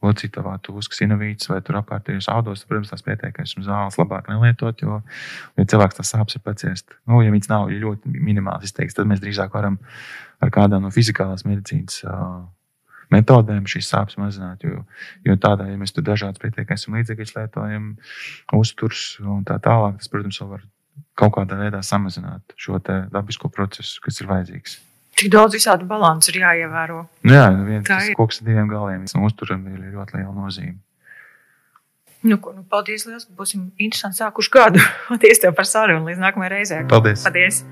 locītavā 0.04 0.54
tu 0.62 0.74
uzkas 0.78 1.02
inovīts 1.02 1.50
vai 1.50 1.58
tur 1.64 1.80
apkārtējos 1.80 2.28
audos, 2.30 2.62
tad, 2.62 2.70
protams, 2.70 2.92
tās 2.92 3.02
un 3.58 3.66
zāles 3.66 3.98
labāk 3.98 4.30
nelietot, 4.30 4.84
jo, 4.84 5.00
ja 5.58 5.66
cilvēks 5.72 5.98
tās 5.98 6.12
sāpes 6.14 6.38
ir 6.38 6.44
paciest, 6.44 6.94
nu, 7.10 7.22
ja 7.24 7.34
viņas 7.34 7.50
nav 7.50 7.72
ļoti 7.72 8.12
minimāli 8.14 8.68
izteikts, 8.68 8.98
tad 8.98 9.10
mēs 9.10 9.22
drīzāk 9.24 9.54
varam 9.54 9.80
ar 10.44 10.54
kādām 10.54 10.86
no 10.86 10.92
fizikālās 10.94 11.42
medicīnas 11.48 12.04
uh, 12.06 12.46
metodēm 13.14 13.66
šīs 13.68 13.90
sāpes 13.90 14.18
mazināt, 14.20 14.64
jo, 14.66 14.84
jo 15.26 15.38
tādā, 15.40 15.66
ja 15.70 15.78
mēs 15.80 15.94
tur 15.96 16.06
dažādas 16.06 16.40
un 16.88 16.98
līdzekļus 16.98 17.34
lietojam, 17.38 17.94
uzturs 18.54 19.16
un 19.24 19.46
tā 19.48 19.58
tālāk, 19.64 19.98
tas, 19.98 20.12
protams, 20.12 20.38
var 20.52 20.66
kaut 21.18 21.34
kādā 21.38 21.58
veidā 21.58 21.82
samazināt 21.82 22.54
šo 22.58 22.78
dabisko 22.82 23.50
procesu, 23.50 24.02
kas 24.04 24.20
ir 24.22 24.30
vajadzīgs. 24.30 24.78
Tik 25.18 25.32
daudz 25.34 25.56
visādi 25.56 25.86
balansu 25.88 26.30
ir 26.30 26.42
jāievēro. 26.44 27.00
Nu 27.26 27.34
jā, 27.34 27.48
nu 27.54 27.66
viens 27.66 27.88
tas 27.88 28.06
koks 28.18 28.38
ar 28.42 28.50
diviem 28.50 28.70
galiem. 28.70 29.08
Uzturam 29.26 29.66
ir 29.72 29.80
ļoti 29.90 30.20
liela 30.20 30.34
nozīme. 30.36 30.78
Nu, 32.22 32.38
ko, 32.42 32.54
nu, 32.54 32.64
paldies, 32.70 33.06
liels. 33.06 33.28
Būsim 33.38 33.68
interesanti 33.78 34.22
sākuši 34.22 34.54
gadu. 34.54 34.82
Paldies 35.10 35.42
tev 35.42 35.54
par 35.58 35.70
sarunu. 35.70 36.06
Līdz 36.10 36.24
nākamajai 36.26 36.54
reizei. 36.56 36.82
Paldies. 36.90 37.22
paldies. 37.26 37.62